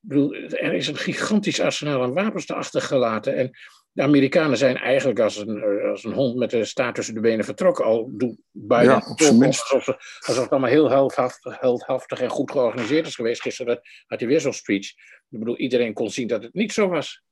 bedoel, 0.00 0.34
er 0.34 0.72
is 0.72 0.88
een 0.88 0.96
gigantisch 0.96 1.60
arsenaal 1.60 2.02
aan 2.02 2.14
wapens 2.14 2.50
achtergelaten. 2.50 3.36
En 3.36 3.50
de 3.92 4.02
Amerikanen 4.02 4.58
zijn 4.58 4.76
eigenlijk 4.76 5.20
als 5.20 5.36
een, 5.36 5.62
als 5.90 6.04
een 6.04 6.12
hond 6.12 6.36
met 6.36 6.50
de 6.50 6.64
staart 6.64 6.94
tussen 6.94 7.14
de 7.14 7.20
benen 7.20 7.44
vertrokken. 7.44 7.84
Al 7.84 8.10
doen 8.12 8.42
Biden 8.50 8.84
ja, 8.84 9.02
alsof, 9.16 9.72
alsof, 9.72 9.96
alsof 10.26 10.42
het 10.42 10.50
allemaal 10.50 10.70
heel 10.70 10.90
heldhaftig, 10.90 11.60
heldhaftig 11.60 12.20
en 12.20 12.28
goed 12.28 12.50
georganiseerd 12.50 13.06
is 13.06 13.14
geweest. 13.14 13.42
Gisteren 13.42 13.80
had 14.06 14.20
hij 14.20 14.28
weer 14.28 14.40
zo'n 14.40 14.52
speech. 14.52 14.88
Ik 15.30 15.38
bedoel, 15.38 15.56
iedereen 15.56 15.92
kon 15.92 16.10
zien 16.10 16.26
dat 16.26 16.42
het 16.42 16.54
niet 16.54 16.72
zo 16.72 16.88
was. 16.88 17.24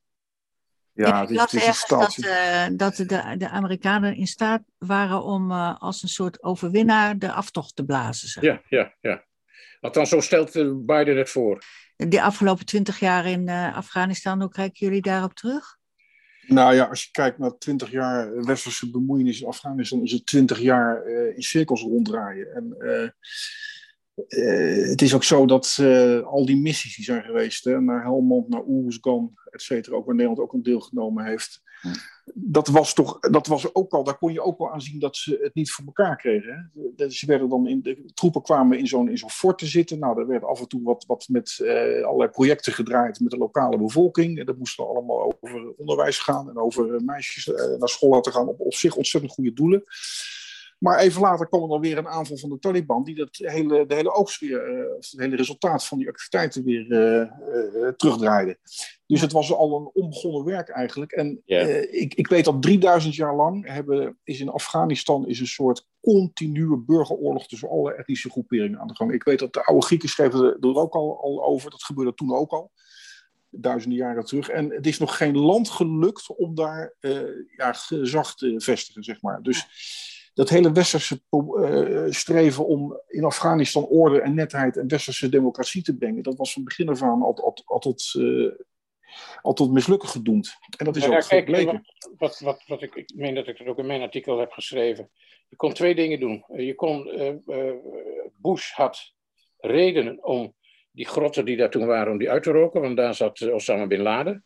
Ja, 0.95 1.21
ik 1.21 1.29
las 1.29 1.53
ergens 1.53 1.87
dat, 1.87 2.17
uh, 2.17 2.65
dat 2.71 2.95
de, 2.95 3.35
de 3.37 3.49
Amerikanen 3.49 4.15
in 4.15 4.27
staat 4.27 4.61
waren 4.77 5.23
om 5.23 5.51
uh, 5.51 5.75
als 5.81 6.03
een 6.03 6.09
soort 6.09 6.43
overwinnaar 6.43 7.17
de 7.17 7.31
aftocht 7.31 7.75
te 7.75 7.85
blazen. 7.85 8.27
Zeg. 8.27 8.43
Ja, 8.43 8.61
ja, 8.67 8.93
ja. 9.01 9.25
Althans, 9.79 10.09
zo 10.09 10.19
stelt 10.19 10.51
Biden 10.85 11.17
het 11.17 11.29
voor. 11.29 11.63
De 11.95 12.21
afgelopen 12.21 12.65
twintig 12.65 12.99
jaar 12.99 13.25
in 13.25 13.47
uh, 13.47 13.75
Afghanistan, 13.75 14.41
hoe 14.41 14.49
kijken 14.49 14.87
jullie 14.87 15.01
daarop 15.01 15.33
terug? 15.33 15.77
Nou 16.47 16.75
ja, 16.75 16.83
als 16.83 17.03
je 17.03 17.11
kijkt 17.11 17.37
naar 17.37 17.57
20 17.57 17.91
jaar 17.91 18.45
westerse 18.45 18.91
bemoeienis 18.91 19.41
in 19.41 19.47
Afghanistan, 19.47 20.03
is 20.03 20.11
het 20.11 20.25
20 20.25 20.59
jaar 20.59 21.05
uh, 21.05 21.35
in 21.35 21.43
cirkels 21.43 21.81
ronddraaien. 21.81 22.53
En 22.53 22.75
uh, 24.27 24.79
uh, 24.79 24.89
het 24.89 25.01
is 25.01 25.13
ook 25.13 25.23
zo 25.23 25.45
dat 25.45 25.79
al 26.25 26.45
die 26.45 26.57
missies 26.57 26.95
die 26.95 27.05
zijn 27.05 27.23
geweest, 27.23 27.63
hè, 27.63 27.81
naar 27.81 28.03
Helmand, 28.03 28.49
naar 28.49 28.63
Oeruzgan, 28.67 29.33
et 29.49 29.61
cetera, 29.61 29.95
ook 29.95 30.05
waar 30.05 30.15
Nederland 30.15 30.41
ook 30.41 30.53
een 30.53 30.63
deel 30.63 30.79
genomen 30.79 31.25
heeft. 31.25 31.63
Dat 32.33 32.67
was 32.67 32.93
toch, 32.93 33.19
dat 33.19 33.47
was 33.47 33.75
ook 33.75 33.93
al, 33.93 34.03
daar 34.03 34.17
kon 34.17 34.33
je 34.33 34.41
ook 34.41 34.57
wel 34.57 34.71
aan 34.71 34.81
zien 34.81 34.99
dat 34.99 35.15
ze 35.15 35.39
het 35.41 35.55
niet 35.55 35.71
voor 35.71 35.85
elkaar 35.85 36.17
kregen. 36.17 36.71
Hè. 36.95 37.09
Ze 37.09 37.25
werden 37.25 37.49
dan 37.49 37.67
in, 37.67 37.81
de 37.81 38.11
troepen 38.13 38.41
kwamen 38.41 38.77
in 38.77 38.87
zo'n, 38.87 39.09
in 39.09 39.17
zo'n 39.17 39.29
fort 39.29 39.57
te 39.57 39.65
zitten. 39.65 39.99
Nou, 39.99 40.19
er 40.19 40.27
werd 40.27 40.43
af 40.43 40.59
en 40.59 40.67
toe 40.67 40.83
wat, 40.83 41.05
wat 41.07 41.27
met 41.27 41.59
uh, 41.61 42.03
allerlei 42.03 42.29
projecten 42.29 42.73
gedraaid 42.73 43.19
met 43.19 43.31
de 43.31 43.37
lokale 43.37 43.77
bevolking. 43.77 44.39
En 44.39 44.45
dat 44.45 44.57
moest 44.57 44.77
dan 44.77 44.87
allemaal 44.87 45.35
over 45.41 45.73
onderwijs 45.77 46.19
gaan 46.19 46.49
en 46.49 46.57
over 46.57 47.03
meisjes 47.03 47.45
naar 47.79 47.89
school 47.89 48.09
laten 48.09 48.31
gaan. 48.31 48.47
Op, 48.47 48.59
op 48.59 48.73
zich 48.73 48.95
ontzettend 48.95 49.33
goede 49.33 49.53
doelen. 49.53 49.83
Maar 50.77 50.99
even 50.99 51.21
later 51.21 51.47
kwam 51.47 51.61
er 51.61 51.69
dan 51.69 51.79
weer 51.79 51.97
een 51.97 52.07
aanval 52.07 52.37
van 52.37 52.49
de 52.49 52.59
Taliban, 52.59 53.03
die 53.03 53.15
dat 53.15 53.29
hele, 53.31 53.85
de 53.85 53.95
hele 53.95 54.11
oogst 54.11 54.39
weer, 54.39 54.69
uh, 54.69 54.93
het 54.95 55.13
hele 55.17 55.35
resultaat 55.35 55.85
van 55.85 55.97
die 55.97 56.07
activiteiten 56.07 56.63
weer 56.63 56.85
uh, 56.91 57.81
uh, 57.81 57.89
terugdraaide. 57.89 58.57
Dus 59.07 59.21
het 59.21 59.31
was 59.31 59.53
al 59.53 59.77
een 59.77 59.89
onbegonnen 60.03 60.43
werk 60.43 60.69
eigenlijk. 60.69 61.11
En 61.11 61.41
yeah. 61.45 61.93
ik, 61.93 62.13
ik 62.13 62.27
weet 62.27 62.45
dat 62.45 62.61
3000 62.61 63.15
jaar 63.15 63.35
lang 63.35 63.67
hebben, 63.67 64.17
is 64.23 64.39
in 64.39 64.49
Afghanistan 64.49 65.27
is 65.27 65.39
een 65.39 65.47
soort 65.47 65.87
continue 66.01 66.77
burgeroorlog 66.77 67.47
tussen 67.47 67.69
alle 67.69 67.93
etnische 67.93 68.29
groeperingen 68.29 68.79
aan 68.79 68.87
de 68.87 68.95
gang. 68.95 69.11
Ik 69.11 69.23
weet 69.23 69.39
dat 69.39 69.53
de 69.53 69.63
oude 69.63 69.85
Grieken 69.85 70.09
schreven 70.09 70.57
er 70.59 70.75
ook 70.75 70.93
al, 70.93 71.21
al 71.21 71.43
over, 71.43 71.69
dat 71.71 71.83
gebeurde 71.83 72.13
toen 72.13 72.35
ook 72.35 72.51
al 72.51 72.71
duizenden 73.49 73.99
jaren 73.99 74.25
terug. 74.25 74.49
En 74.49 74.71
het 74.71 74.87
is 74.87 74.97
nog 74.97 75.17
geen 75.17 75.37
land 75.37 75.69
gelukt 75.69 76.35
om 76.35 76.55
daar 76.55 76.95
ja, 77.55 77.73
gezag 77.73 78.35
te 78.35 78.53
vestigen, 78.57 79.03
zeg 79.03 79.21
maar. 79.21 79.41
Dus 79.41 79.67
dat 80.35 80.49
hele 80.49 80.71
westerse 80.71 81.21
uh, 81.29 82.05
streven 82.09 82.65
om 82.65 83.01
in 83.07 83.23
Afghanistan 83.23 83.85
orde 83.85 84.21
en 84.21 84.33
netheid 84.33 84.77
en 84.77 84.87
westerse 84.87 85.29
democratie 85.29 85.83
te 85.83 85.97
brengen, 85.97 86.23
dat 86.23 86.35
was 86.35 86.53
van 86.53 86.63
begin 86.63 86.89
af 86.89 87.01
aan 87.01 87.21
altijd, 87.21 87.67
altijd, 87.67 88.13
uh, 88.17 88.51
altijd 89.41 89.71
mislukken 89.71 90.09
gedoemd. 90.09 90.55
En 90.77 90.85
dat 90.85 90.95
is 90.95 91.05
ja, 91.05 91.15
ook 91.15 91.23
gebleken. 91.23 91.85
Wat, 92.17 92.39
wat, 92.39 92.63
wat 92.67 92.81
ik, 92.81 92.95
ik 92.95 93.11
meen 93.15 93.35
dat 93.35 93.47
ik 93.47 93.57
het 93.57 93.67
ook 93.67 93.77
in 93.77 93.85
mijn 93.85 94.01
artikel 94.01 94.39
heb 94.39 94.51
geschreven. 94.51 95.09
Je 95.49 95.55
kon 95.55 95.73
twee 95.73 95.95
dingen 95.95 96.19
doen. 96.19 96.45
Je 96.55 96.75
kon, 96.75 97.03
Bush 98.41 98.71
had 98.71 99.13
redenen 99.57 100.23
om 100.23 100.55
die 100.91 101.07
grotten 101.07 101.45
die 101.45 101.57
daar 101.57 101.69
toen 101.69 101.85
waren, 101.85 102.11
om 102.11 102.17
die 102.17 102.31
uit 102.31 102.43
te 102.43 102.51
roken, 102.51 102.81
want 102.81 102.97
daar 102.97 103.15
zat 103.15 103.41
Osama 103.41 103.87
Bin 103.87 104.01
Laden. 104.01 104.43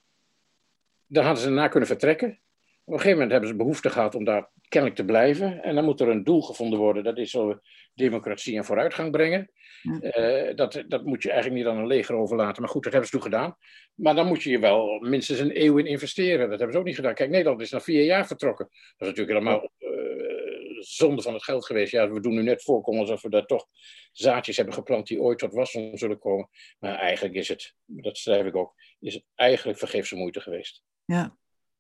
Dan 1.08 1.23
hadden 1.23 1.43
ze 1.43 1.49
daarna 1.49 1.67
kunnen 1.67 1.89
vertrekken. 1.89 2.39
Op 2.89 2.95
een 2.95 3.02
gegeven 3.02 3.19
moment 3.19 3.32
hebben 3.32 3.49
ze 3.49 3.63
behoefte 3.63 3.89
gehad 3.89 4.15
om 4.15 4.23
daar 4.23 4.49
kennelijk 4.67 4.99
te 4.99 5.06
blijven. 5.06 5.63
En 5.63 5.75
dan 5.75 5.86
moet 5.86 6.02
er 6.02 6.08
een 6.08 6.23
doel 6.23 6.41
gevonden 6.41 6.80
worden. 6.80 7.04
Dat 7.04 7.17
is 7.17 7.32
zo 7.32 7.60
democratie 7.93 8.58
en 8.58 8.65
vooruitgang 8.65 9.12
brengen. 9.12 9.52
Uh, 9.84 10.56
dat, 10.56 10.84
dat 10.88 11.06
moet 11.06 11.23
je 11.23 11.32
eigenlijk 11.32 11.62
niet 11.62 11.73
aan 11.73 11.80
een 11.80 11.88
leger 11.88 12.15
overlaten. 12.15 12.62
Maar 12.62 12.71
goed, 12.71 12.84
dat 12.84 12.91
hebben 12.91 13.10
ze 13.10 13.15
toen 13.15 13.32
gedaan. 13.32 13.56
Maar 13.95 14.15
dan 14.15 14.28
moet 14.28 14.43
je 14.43 14.49
je 14.49 14.60
wel 14.60 14.99
minstens 14.99 15.39
een 15.39 15.62
eeuw 15.62 15.78
in 15.78 15.86
investeren. 15.86 16.49
Dat 16.49 16.58
hebben 16.58 16.71
ze 16.71 16.78
ook 16.78 16.86
niet 16.86 16.95
gedaan. 16.95 17.13
Kijk, 17.13 17.30
Nederland 17.30 17.62
is 17.62 17.71
na 17.71 17.82
vier 17.82 18.04
jaar 18.04 18.28
vertrokken. 18.28 18.65
Dat 18.69 19.08
is 19.08 19.15
natuurlijk 19.17 19.38
helemaal 19.38 19.71
uh, 19.80 20.80
zonde 20.80 21.21
van 21.21 21.34
het 21.34 21.43
geld 21.43 21.65
geweest. 21.65 21.91
Ja, 21.91 22.12
we 22.12 22.19
doen 22.19 22.34
nu 22.34 22.43
net 22.43 22.63
voorkomen 22.63 23.02
alsof 23.02 23.21
we 23.21 23.30
daar 23.30 23.45
toch 23.45 23.65
zaadjes 24.12 24.58
hebben 24.58 24.75
geplant 24.75 25.08
die 25.08 25.21
ooit 25.21 25.38
tot 25.38 25.54
wasdom 25.54 25.97
zullen 25.97 26.19
komen. 26.19 26.49
Maar 26.80 26.95
eigenlijk 26.95 27.36
is 27.36 27.47
het, 27.47 27.73
dat 27.86 28.17
schrijf 28.17 28.45
ik 28.45 28.56
ook, 28.56 28.73
is 28.99 29.13
het 29.13 29.23
eigenlijk 29.36 29.78
vergeefse 29.78 30.15
moeite 30.15 30.41
geweest. 30.41 30.84
Ja. 31.06 31.38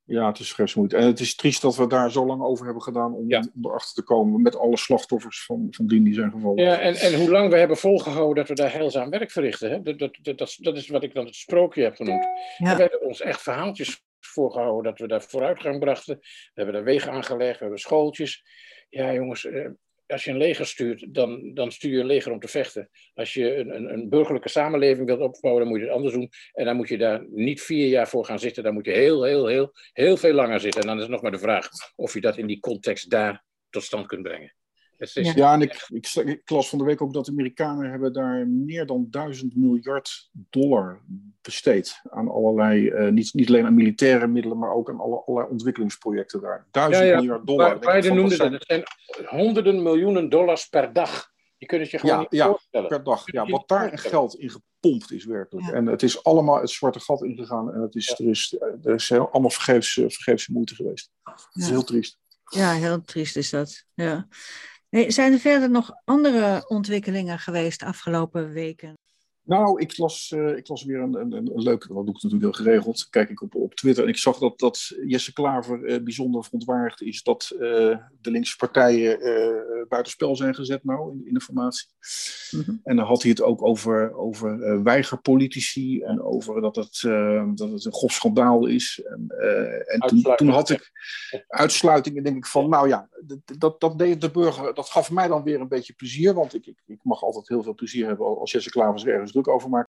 Ja, 0.09 0.27
het 0.27 0.39
is 0.39 0.53
grensmoeite. 0.53 0.97
En 0.97 1.05
het 1.05 1.19
is 1.19 1.35
triest 1.35 1.61
dat 1.61 1.75
we 1.75 1.87
daar 1.87 2.11
zo 2.11 2.25
lang 2.25 2.41
over 2.41 2.65
hebben 2.65 2.83
gedaan 2.83 3.13
om, 3.13 3.29
ja. 3.29 3.43
om 3.55 3.65
erachter 3.65 3.93
te 3.93 4.03
komen 4.03 4.41
met 4.41 4.57
alle 4.57 4.77
slachtoffers 4.77 5.45
van, 5.45 5.67
van 5.71 5.87
dien 5.87 6.03
die 6.03 6.13
zijn 6.13 6.31
gevallen. 6.31 6.63
Ja, 6.63 6.79
en, 6.79 6.95
en 6.95 7.19
hoe 7.19 7.29
lang 7.29 7.49
we 7.49 7.57
hebben 7.57 7.77
volgehouden 7.77 8.35
dat 8.35 8.47
we 8.47 8.63
daar 8.63 8.73
heilzaam 8.73 9.09
werk 9.09 9.31
verrichten. 9.31 9.69
Hè? 9.69 9.81
Dat, 9.81 9.99
dat, 9.99 10.17
dat, 10.21 10.37
dat, 10.37 10.57
dat 10.59 10.77
is 10.77 10.87
wat 10.87 11.03
ik 11.03 11.13
dan 11.13 11.25
het 11.25 11.35
sprookje 11.35 11.83
heb 11.83 11.95
genoemd. 11.95 12.27
Ja. 12.57 12.75
We 12.75 12.81
hebben 12.81 13.01
ons 13.01 13.21
echt 13.21 13.41
verhaaltjes 13.41 14.03
voorgehouden 14.19 14.83
dat 14.83 14.99
we 14.99 15.07
daar 15.07 15.21
vooruitgang 15.21 15.79
brachten. 15.79 16.17
We 16.19 16.51
hebben 16.53 16.73
daar 16.73 16.83
wegen 16.83 17.11
aangelegd, 17.11 17.57
we 17.57 17.63
hebben 17.63 17.79
schooltjes. 17.79 18.43
Ja, 18.89 19.13
jongens, 19.13 19.47
als 20.11 20.23
je 20.23 20.31
een 20.31 20.37
leger 20.37 20.65
stuurt, 20.65 21.13
dan, 21.13 21.53
dan 21.53 21.71
stuur 21.71 21.91
je 21.91 21.99
een 21.99 22.05
leger 22.05 22.31
om 22.31 22.39
te 22.39 22.47
vechten. 22.47 22.89
Als 23.13 23.33
je 23.33 23.55
een, 23.55 23.75
een, 23.75 23.93
een, 23.93 24.09
burgerlijke 24.09 24.49
samenleving 24.49 25.05
wilt 25.05 25.19
opbouwen, 25.19 25.63
dan 25.63 25.71
moet 25.71 25.79
je 25.79 25.85
het 25.85 25.95
anders 25.95 26.13
doen. 26.13 26.29
En 26.53 26.65
dan 26.65 26.75
moet 26.75 26.89
je 26.89 26.97
daar 26.97 27.25
niet 27.29 27.61
vier 27.61 27.87
jaar 27.87 28.07
voor 28.07 28.25
gaan 28.25 28.39
zitten. 28.39 28.63
Dan 28.63 28.73
moet 28.73 28.85
je 28.85 28.91
heel, 28.91 29.23
heel, 29.23 29.47
heel, 29.47 29.71
heel 29.93 30.17
veel 30.17 30.33
langer 30.33 30.59
zitten. 30.59 30.81
En 30.81 30.87
dan 30.87 31.01
is 31.01 31.07
nog 31.07 31.21
maar 31.21 31.31
de 31.31 31.39
vraag 31.39 31.69
of 31.95 32.13
je 32.13 32.21
dat 32.21 32.37
in 32.37 32.47
die 32.47 32.59
context 32.59 33.09
daar 33.09 33.43
tot 33.69 33.83
stand 33.83 34.05
kunt 34.05 34.23
brengen. 34.23 34.53
Ja, 35.07 35.53
en 35.53 35.61
ik, 35.61 35.85
ik, 35.87 36.07
ik, 36.15 36.49
las 36.49 36.69
van 36.69 36.77
de 36.77 36.83
week 36.83 37.01
ook 37.01 37.13
dat 37.13 37.25
de 37.25 37.31
Amerikanen 37.31 37.89
hebben 37.89 38.13
daar 38.13 38.47
meer 38.47 38.85
dan 38.85 39.07
duizend 39.09 39.55
miljard 39.55 40.29
dollar 40.31 41.01
besteed 41.41 42.01
aan 42.09 42.29
allerlei, 42.29 42.91
uh, 42.91 43.11
niet, 43.11 43.33
niet 43.33 43.47
alleen 43.47 43.65
aan 43.65 43.75
militaire 43.75 44.27
middelen, 44.27 44.57
maar 44.57 44.73
ook 44.73 44.89
aan 44.89 44.99
alle, 44.99 45.23
allerlei 45.25 45.51
ontwikkelingsprojecten 45.51 46.41
daar. 46.41 46.67
Duizend 46.71 47.05
ja, 47.05 47.11
ja. 47.11 47.15
miljard 47.15 47.47
dollar. 47.47 47.79
Biden 47.79 48.15
noemde 48.15 48.37
dat, 48.37 48.51
het 48.51 48.65
zijn 48.67 48.83
honderden 49.25 49.83
miljoenen 49.83 50.29
dollars 50.29 50.67
per 50.67 50.93
dag. 50.93 51.31
Je 51.57 51.65
kunt 51.65 51.81
het 51.81 51.91
je 51.91 51.99
gewoon 51.99 52.15
ja, 52.15 52.21
niet 52.21 52.31
ja, 52.31 52.47
voorstellen. 52.47 52.87
per 52.87 53.03
dag. 53.03 53.21
Ja, 53.25 53.45
wat 53.45 53.67
daar 53.67 53.91
in 53.91 53.97
geld 53.97 54.35
in 54.35 54.49
gepompt 54.49 55.11
is 55.11 55.25
werkelijk. 55.25 55.67
En 55.67 55.85
het 55.85 56.03
is 56.03 56.23
allemaal 56.23 56.59
het 56.59 56.69
zwarte 56.69 56.99
gat 56.99 57.23
ingegaan. 57.23 57.73
En 57.73 57.81
het 57.81 57.95
is, 57.95 58.19
er, 58.19 58.29
is, 58.29 58.55
er 58.83 58.93
is 58.93 59.11
allemaal 59.11 59.49
vergeefs, 59.49 59.93
vergeefse 59.93 60.51
moeite 60.51 60.75
geweest. 60.75 61.11
Het 61.23 61.63
is 61.63 61.69
heel 61.69 61.83
triest. 61.83 62.17
Ja, 62.49 62.73
heel 62.73 63.01
triest 63.01 63.35
is 63.35 63.49
dat. 63.49 63.85
Ja. 63.93 64.27
Zijn 64.89 65.33
er 65.33 65.39
verder 65.39 65.69
nog 65.69 65.91
andere 66.05 66.69
ontwikkelingen 66.69 67.39
geweest 67.39 67.79
de 67.79 67.85
afgelopen 67.85 68.51
weken? 68.51 68.97
Nou, 69.49 69.81
ik 69.81 69.97
las, 69.97 70.31
uh, 70.35 70.57
ik 70.57 70.67
las 70.67 70.83
weer 70.83 70.99
een, 70.99 71.13
een, 71.13 71.33
een, 71.33 71.61
leuke, 71.61 71.87
dat 71.87 72.05
doe 72.05 72.15
ik 72.15 72.23
natuurlijk 72.23 72.41
heel 72.41 72.65
geregeld. 72.65 73.07
Kijk 73.09 73.29
ik 73.29 73.41
op, 73.41 73.55
op 73.55 73.73
Twitter 73.73 74.03
en 74.03 74.09
ik 74.09 74.17
zag 74.17 74.37
dat, 74.37 74.59
dat 74.59 74.95
Jesse 75.05 75.33
Klaver 75.33 75.79
uh, 75.79 76.03
bijzonder 76.03 76.43
verontwaardigd 76.43 77.01
is 77.01 77.23
dat 77.23 77.51
uh, 77.53 77.59
de 78.21 78.31
linkse 78.31 78.55
partijen 78.55 79.17
buitenspel 79.87 80.35
zijn 80.35 80.55
gezet 80.55 80.83
nou 80.83 81.11
in, 81.11 81.27
in 81.27 81.33
de 81.33 81.41
formatie. 81.41 81.87
Mm 82.51 82.61
-hmm. 82.65 82.79
En 82.83 82.95
dan 82.95 83.05
had 83.05 83.21
hij 83.21 83.31
het 83.31 83.41
ook 83.41 83.61
over, 83.61 84.13
over 84.13 84.83
weigerpolitici 84.83 86.01
en 86.01 86.21
over 86.21 86.61
dat 86.61 86.75
het, 86.75 86.99
dat 87.55 87.71
het 87.71 87.85
een 87.85 87.93
grof 87.93 88.11
schandaal 88.11 88.65
is. 88.65 89.01
En, 89.05 89.27
en 89.85 89.99
toen, 89.99 90.35
toen, 90.35 90.49
had 90.49 90.69
ik 90.69 90.91
uitsluitingen, 91.47 92.23
denk 92.23 92.37
ik 92.37 92.45
van, 92.45 92.69
nou 92.69 92.87
ja, 92.87 93.09
dat, 93.57 93.79
dat 93.79 93.99
deed 93.99 94.21
de 94.21 94.31
burger, 94.31 94.73
dat 94.73 94.89
gaf 94.89 95.11
mij 95.11 95.27
dan 95.27 95.43
weer 95.43 95.59
een 95.59 95.67
beetje 95.67 95.93
plezier, 95.93 96.33
want 96.33 96.53
ik, 96.53 96.65
ik, 96.65 96.77
ik 96.85 96.99
mag 97.03 97.23
altijd 97.23 97.47
heel 97.47 97.63
veel 97.63 97.75
plezier 97.75 98.07
hebben 98.07 98.39
als 98.39 98.51
Jesse 98.51 98.69
Klaver 98.69 99.07
ergens 99.07 99.31
druk 99.41 99.55
over 99.55 99.69
maakt. 99.69 99.89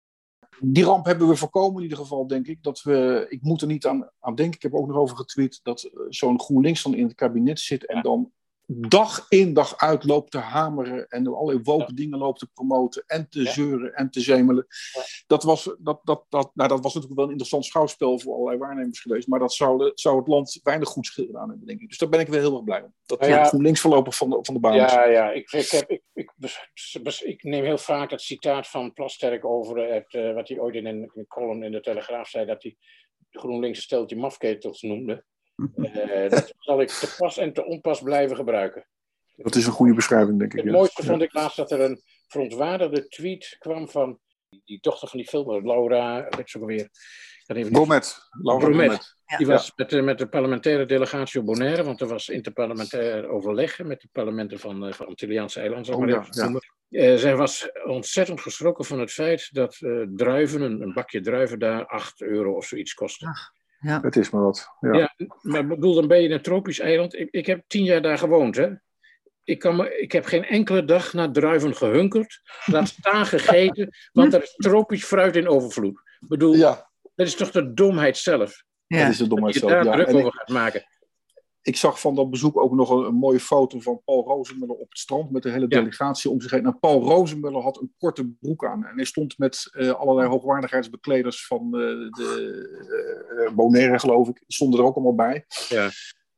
Die 0.61 0.85
ramp 0.85 1.04
hebben 1.04 1.28
we 1.28 1.37
voorkomen 1.37 1.76
in 1.76 1.82
ieder 1.82 1.98
geval, 1.98 2.26
denk 2.26 2.46
ik. 2.46 2.62
Dat 2.62 2.82
we, 2.82 3.26
ik 3.28 3.42
moet 3.42 3.61
er 3.61 3.66
niet 3.66 3.87
aan, 3.87 4.11
aan 4.20 4.35
denken. 4.35 4.54
Ik 4.54 4.62
heb 4.62 4.74
ook 4.74 4.87
nog 4.87 4.96
over 4.96 5.16
getweet 5.16 5.61
dat 5.62 5.90
zo'n 6.09 6.40
GroenLinks 6.40 6.82
dan 6.82 6.94
in 6.94 7.04
het 7.04 7.14
kabinet 7.14 7.61
zit 7.61 7.87
en 7.87 8.02
dan 8.02 8.32
dag 8.66 9.26
in 9.29 9.55
dag 9.55 9.76
uit 9.76 10.05
loopt 10.05 10.31
te 10.31 10.38
hameren 10.38 11.09
en 11.09 11.26
allerlei 11.26 11.61
woke 11.62 11.94
dingen 11.94 12.18
loopt 12.18 12.38
te 12.38 12.46
promoten 12.46 13.05
en 13.07 13.29
te 13.29 13.46
zeuren 13.46 13.94
en 13.94 14.11
te 14.11 14.20
zemelen. 14.20 14.66
Dat, 15.26 15.42
was, 15.42 15.74
dat, 15.79 16.00
dat, 16.05 16.24
dat, 16.29 16.50
nou, 16.55 16.68
dat 16.68 16.81
was 16.81 16.94
natuurlijk 16.94 17.14
wel 17.14 17.24
een 17.24 17.31
interessant 17.31 17.64
schouwspel 17.64 18.18
voor 18.18 18.35
allerlei 18.35 18.59
waarnemers 18.59 19.00
geweest, 19.00 19.29
maar 19.29 19.38
dat 19.38 19.52
zou, 19.52 19.90
zou 19.94 20.18
het 20.18 20.26
land 20.26 20.61
weinig 20.62 20.88
goed 20.88 21.09
gedaan 21.09 21.48
hebben, 21.48 21.66
denk 21.66 21.81
ik. 21.81 21.88
Dus 21.88 21.98
daar 21.98 22.09
ben 22.09 22.20
ik 22.20 22.29
wel 22.29 22.40
heel 22.40 22.55
erg 22.55 22.64
blij 22.64 22.83
om. 22.83 22.94
Dat 23.07 23.26
ja, 23.26 23.44
GroenLinks 23.44 23.81
voorlopig 23.81 24.16
van 24.16 24.31
de, 24.31 24.38
van 24.42 24.55
de 24.55 24.61
baan 24.61 24.74
Ja, 24.74 25.05
ja. 25.05 25.31
Ik, 25.31 25.50
ik, 25.50 25.70
heb, 25.70 25.90
ik, 25.90 26.02
ik, 26.14 26.33
ik, 27.24 27.42
neem 27.42 27.64
heel 27.64 27.79
vaak 27.79 28.11
het 28.11 28.22
citaat 28.22 28.68
van 28.68 28.92
Plasterk 28.92 29.44
over 29.44 29.92
het, 29.92 30.12
uh, 30.12 30.35
wat 30.35 30.48
hij 30.48 30.59
ooit 30.59 30.74
in 30.74 30.87
een, 30.87 31.02
in 31.02 31.11
een 31.14 31.26
column 31.26 31.62
in 31.62 31.72
de 31.72 31.81
Telegraaf 31.81 32.29
zei, 32.29 32.46
dat 32.46 32.62
hij 32.62 32.76
GroenLinks 33.31 33.76
een 33.76 33.85
steltje 33.85 34.16
mafketels 34.16 34.83
noemde. 34.83 35.24
Uh, 35.57 36.31
dat 36.31 36.55
zal 36.59 36.81
ik 36.81 36.88
te 36.88 37.14
pas 37.19 37.37
en 37.37 37.53
te 37.53 37.64
onpas 37.64 38.01
blijven 38.03 38.37
gebruiken. 38.37 38.87
Dat 39.37 39.55
is 39.55 39.66
een 39.66 39.73
goede 39.73 39.95
beschrijving, 39.95 40.38
denk 40.38 40.55
ik. 40.55 40.62
Het 40.62 40.73
mooiste 40.73 41.03
vond 41.03 41.23
ik 41.23 41.33
laatst 41.33 41.57
dat 41.57 41.71
er 41.71 41.81
een 41.81 42.03
verontwaardigde 42.27 43.09
tweet 43.09 43.57
kwam 43.59 43.88
van 43.88 44.19
die 44.64 44.79
dochter 44.81 45.09
van 45.09 45.19
die 45.19 45.29
film, 45.29 45.66
Laura, 45.66 46.29
weet 46.29 46.51
ze 46.51 46.57
ook 46.57 46.62
alweer. 46.62 46.88
Bromet. 47.71 48.19
Laura 48.42 48.66
Bromet. 48.66 49.14
Die 49.37 49.47
was 49.47 49.73
met, 49.77 49.90
de, 49.90 50.03
met 50.03 50.19
de 50.19 50.29
parlementaire 50.29 50.87
delegatie 50.87 51.40
op 51.40 51.47
Bonaire, 51.47 51.85
want 51.85 52.01
er 52.01 52.09
was 52.09 52.29
interparlementair 52.29 53.29
overleg 53.29 53.83
met 53.83 54.01
de 54.01 54.09
parlementen 54.12 54.59
van, 54.59 54.95
van 54.95 55.07
Antilliaanse 55.07 55.61
eilanden. 55.61 55.95
Oh, 55.95 56.09
ja, 56.09 56.27
ja. 56.31 56.61
Uh, 56.88 57.16
zij 57.16 57.37
was 57.37 57.71
ontzettend 57.85 58.40
geschrokken 58.40 58.85
van 58.85 59.01
het 59.01 59.12
feit 59.12 59.49
dat 59.53 59.77
uh, 59.81 60.07
druiven, 60.14 60.61
een, 60.61 60.81
een, 60.81 60.92
bakje 60.92 61.21
druiven 61.21 61.59
daar 61.59 61.87
8 61.87 62.21
euro 62.21 62.53
of 62.53 62.66
zoiets 62.66 62.95
kostte. 62.95 63.27
Ach. 63.27 63.51
Ja. 63.87 64.01
Het 64.01 64.16
is 64.16 64.31
maar 64.31 64.42
wat. 64.42 64.68
Ja, 64.81 64.94
ja 64.96 65.14
maar 65.42 65.66
bedoel, 65.66 65.94
dan 65.94 66.09
ben 66.09 66.18
je 66.18 66.29
in 66.29 66.33
een 66.33 66.42
tropisch 66.42 66.79
eiland. 66.79 67.14
Ik, 67.14 67.29
ik 67.31 67.46
heb 67.46 67.64
tien 67.66 67.85
jaar 67.85 68.03
daar 68.03 68.18
gewoond, 68.18 68.57
hè. 68.57 68.68
Ik, 69.44 69.59
kan 69.59 69.77
me, 69.77 69.99
ik 69.99 70.12
heb 70.12 70.25
geen 70.25 70.44
enkele 70.44 70.85
dag 70.85 71.12
naar 71.12 71.33
druiven 71.33 71.77
gehunkerd, 71.77 72.40
laat 72.64 72.88
staan 72.88 73.27
gegeten, 73.27 73.96
want 74.12 74.35
er 74.35 74.42
is 74.42 74.55
tropisch 74.57 75.05
fruit 75.05 75.37
in 75.37 75.49
overvloed. 75.49 76.01
Ik 76.20 76.29
bedoel, 76.29 76.55
ja. 76.55 76.90
dat 77.14 77.27
is 77.27 77.35
toch 77.35 77.51
de 77.51 77.72
domheid 77.72 78.16
zelf. 78.16 78.64
Ja. 78.87 79.03
Dat 79.03 79.11
is 79.11 79.18
de 79.18 79.29
domheid 79.29 79.55
zelf, 79.55 79.70
je 79.70 79.77
daar 79.77 79.85
ja. 79.85 79.92
druk 79.92 80.14
over 80.14 80.33
gaat 80.33 80.49
maken 80.49 80.85
ik 81.66 81.76
zag 81.76 82.00
van 82.00 82.14
dat 82.14 82.31
bezoek 82.31 82.61
ook 82.61 82.72
nog 82.72 82.90
een, 82.90 83.05
een, 83.05 83.14
mooie 83.14 83.40
foto 83.40 83.81
van 83.81 84.02
Paul 84.05 84.24
Rozenmuller 84.24 84.76
op 84.76 84.88
het 84.88 84.98
strand 84.98 85.31
met 85.31 85.42
de 85.42 85.50
hele 85.50 85.68
delegatie 85.68 86.31
om 86.31 86.40
zich 86.40 86.50
heen. 86.50 86.79
Paul 86.79 87.02
Rozenmuller 87.02 87.62
had 87.62 87.81
een 87.81 87.94
korte 87.98 88.29
broek 88.40 88.64
aan 88.64 88.85
en 88.85 88.96
hij 88.96 89.05
stond 89.05 89.38
met 89.38 89.70
uh, 89.72 89.90
allerlei 89.90 90.29
hoogwaardigheidsbekleders 90.29 91.46
van 91.46 91.66
uh, 91.66 91.81
de 92.11 93.48
uh, 93.48 93.55
Bonaire, 93.55 93.98
geloof 93.98 94.29
ik, 94.29 94.42
stonden 94.46 94.81
er 94.81 94.87
ook 94.87 94.94
allemaal 94.94 95.14
bij. 95.14 95.46
Ja. 95.68 95.90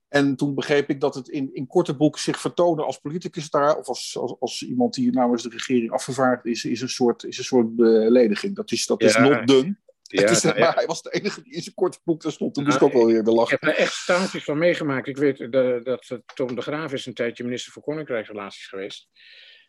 En 0.08 0.36
toen 0.36 0.54
begreep 0.54 0.90
ik 0.90 1.00
dat 1.00 1.14
het 1.14 1.28
in, 1.28 1.54
in 1.54 1.66
korte 1.66 1.96
broek 1.96 2.18
zich 2.18 2.40
vertonen 2.40 2.84
als 2.84 2.98
politicus 2.98 3.50
daar, 3.50 3.76
of 3.76 3.88
als, 3.88 4.16
als, 4.18 4.36
als 4.40 4.62
iemand 4.62 4.94
die 4.94 5.12
namens 5.12 5.42
de 5.42 5.48
regering 5.48 5.90
afgevaardigd 5.90 6.46
is, 6.46 6.64
is 6.64 6.80
een 6.80 6.88
soort, 6.88 7.24
is 7.24 7.38
een 7.38 7.44
soort 7.44 7.76
belediging. 7.76 8.56
Dat 8.56 8.72
is, 8.72 8.86
dat 8.86 9.02
is 9.02 9.16
not 9.16 9.46
done. 9.46 9.76
Ja, 10.10 10.28
is, 10.28 10.42
nou, 10.42 10.58
maar 10.58 10.74
hij 10.74 10.86
was 10.86 11.02
de 11.02 11.10
enige 11.10 11.42
die 11.42 11.54
in 11.54 11.62
zijn 11.62 11.74
korte 11.74 11.98
broek 12.04 12.22
daar 12.22 12.32
stond. 12.32 12.54
Toen 12.54 12.64
moest 12.64 12.80
nou, 12.80 12.90
ik 12.90 12.96
ook 12.96 13.02
wel 13.02 13.12
weer 13.12 13.24
de 13.24 13.30
lachen. 13.30 13.54
Ik 13.54 13.60
heb 13.60 13.74
er 13.74 13.80
echt 13.80 13.92
staartjes 13.92 14.44
van 14.44 14.58
meegemaakt. 14.58 15.08
Ik 15.08 15.16
weet 15.16 15.36
de, 15.38 15.80
dat 15.82 16.20
Tom 16.34 16.54
de 16.54 16.62
Graaf 16.62 16.92
is 16.92 17.06
een 17.06 17.14
tijdje 17.14 17.44
minister 17.44 17.72
voor 17.72 17.82
Koninkrijksrelaties 17.82 18.66
geweest. 18.66 19.08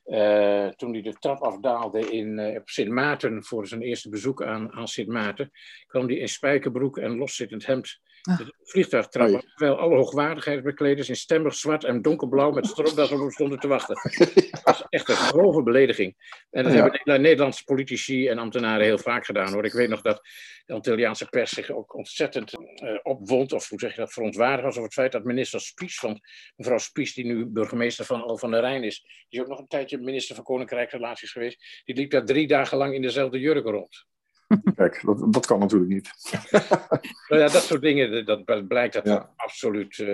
Uh, 0.05 0.67
toen 0.67 0.93
hij 0.93 1.01
de 1.01 1.13
trap 1.19 1.41
afdaalde 1.41 1.99
in, 1.99 2.39
uh, 2.39 2.55
op 2.55 2.69
Sint 2.69 2.89
Maarten 2.89 3.43
voor 3.43 3.67
zijn 3.67 3.81
eerste 3.81 4.09
bezoek 4.09 4.43
aan, 4.43 4.71
aan 4.71 4.87
Sint 4.87 5.07
Maarten, 5.07 5.51
kwam 5.87 6.07
hij 6.07 6.15
in 6.15 6.29
spijkerbroek 6.29 6.97
en 6.97 7.17
loszittend 7.17 7.65
hemd 7.65 7.99
de 8.21 8.53
vliegtuigtrap, 8.63 9.29
oh, 9.29 9.39
terwijl 9.39 9.79
alle 9.79 9.95
hoogwaardigheidsbekleders 9.95 11.09
in 11.09 11.15
stemmig 11.15 11.55
zwart 11.55 11.83
en 11.83 12.01
donkerblauw 12.01 12.51
met 12.51 12.65
stropdas 12.65 13.11
op 13.11 13.31
stonden 13.31 13.59
te 13.59 13.67
wachten. 13.67 13.95
Dat 14.69 14.79
was 14.79 14.87
echt 14.89 15.09
een 15.09 15.15
grove 15.15 15.63
belediging. 15.63 16.15
En 16.49 16.63
dat 16.63 16.73
ja. 16.73 16.81
hebben 16.81 17.01
de 17.03 17.19
Nederlandse 17.19 17.63
politici 17.63 18.27
en 18.27 18.37
ambtenaren 18.37 18.85
heel 18.85 18.97
vaak 18.97 19.25
gedaan 19.25 19.53
hoor. 19.53 19.65
Ik 19.65 19.73
weet 19.73 19.89
nog 19.89 20.01
dat 20.01 20.21
de 20.65 20.73
Antilliaanse 20.73 21.25
pers 21.25 21.51
zich 21.51 21.71
ook 21.71 21.95
ontzettend 21.95 22.53
uh, 22.53 22.99
opwond, 23.03 23.53
of 23.53 23.69
hoe 23.69 23.79
zeg 23.79 23.95
je 23.95 23.99
dat, 24.01 24.13
verontwaardigd 24.13 24.63
was 24.63 24.71
over 24.71 24.83
het 24.83 24.93
feit 24.93 25.11
dat 25.11 25.23
minister 25.23 25.61
Spies, 25.61 25.99
van 25.99 26.19
mevrouw 26.55 26.77
Spies, 26.77 27.13
die 27.13 27.25
nu 27.25 27.45
burgemeester 27.45 28.05
van 28.05 28.23
Al 28.23 28.37
van 28.37 28.51
der 28.51 28.61
Rijn 28.61 28.83
is, 28.83 29.01
die 29.29 29.39
is 29.39 29.39
ook 29.39 29.47
nog 29.51 29.59
een 29.59 29.67
tijdje 29.67 29.97
minister 29.97 30.35
van 30.35 30.43
Koninkrijksrelaties 30.43 31.31
geweest, 31.31 31.83
die 31.85 31.95
liep 31.95 32.11
daar 32.11 32.25
drie 32.25 32.47
dagen 32.47 32.77
lang 32.77 32.93
in 32.93 33.01
dezelfde 33.01 33.39
jurk 33.39 33.65
rond. 33.65 34.07
Kijk, 34.75 35.01
dat, 35.05 35.33
dat 35.33 35.45
kan 35.45 35.59
natuurlijk 35.59 35.91
niet. 35.91 36.11
nou 37.29 37.41
ja, 37.41 37.47
dat 37.47 37.63
soort 37.63 37.81
dingen, 37.81 38.25
dat 38.25 38.67
blijkt 38.67 38.93
dat 38.93 39.05
ja. 39.05 39.17
we 39.17 39.43
absoluut 39.43 39.97
uh, 39.97 40.07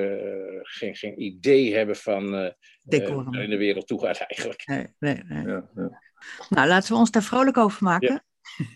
geen, 0.61 0.95
geen 0.95 1.21
idee 1.21 1.75
hebben 1.75 1.95
van 1.95 2.35
uh, 2.35 2.49
uh, 2.87 3.41
in 3.43 3.49
de 3.49 3.57
wereld 3.57 3.87
toe 3.87 3.99
gaat 3.99 4.17
eigenlijk. 4.17 4.63
Nee, 4.65 4.87
nee, 4.99 5.23
nee. 5.23 5.47
Ja, 5.47 5.69
ja. 5.75 6.01
Nou, 6.49 6.67
laten 6.67 6.91
we 6.93 6.99
ons 6.99 7.11
daar 7.11 7.23
vrolijk 7.23 7.57
over 7.57 7.83
maken. 7.83 8.25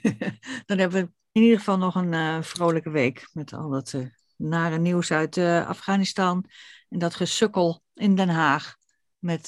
Dan 0.66 0.78
hebben 0.78 1.02
we 1.02 1.12
in 1.32 1.42
ieder 1.42 1.58
geval 1.58 1.78
nog 1.78 1.96
een 1.96 2.44
vrolijke 2.44 2.90
week 2.90 3.30
met 3.34 3.54
al 3.54 3.70
dat 3.70 3.96
nare 4.36 4.78
nieuws 4.78 5.12
uit 5.12 5.38
Afghanistan 5.68 6.46
en 6.90 7.00
dat 7.00 7.16
gesukkel 7.16 7.82
in 7.94 8.16
Den 8.16 8.30
Haag 8.30 8.76
met 9.18 9.46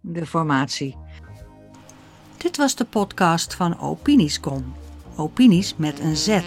de 0.00 0.26
formatie. 0.26 0.96
Dit 2.36 2.56
was 2.56 2.74
de 2.74 2.84
podcast 2.84 3.54
van 3.54 3.80
Opiniescom 3.80 4.74
opinies 5.16 5.74
met 5.76 6.00
een 6.00 6.16
Z, 6.16 6.40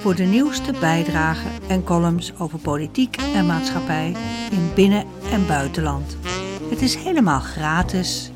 voor 0.00 0.14
de 0.14 0.22
nieuwste 0.22 0.72
bijdragen 0.80 1.50
en 1.68 1.84
columns 1.84 2.32
over 2.38 2.58
politiek 2.58 3.16
en 3.34 3.46
maatschappij 3.46 4.14
in 4.50 4.70
binnen- 4.74 5.06
en 5.30 5.46
buitenland. 5.46 6.16
Het 6.70 6.82
is 6.82 6.94
helemaal 6.94 7.40
gratis 7.40 8.30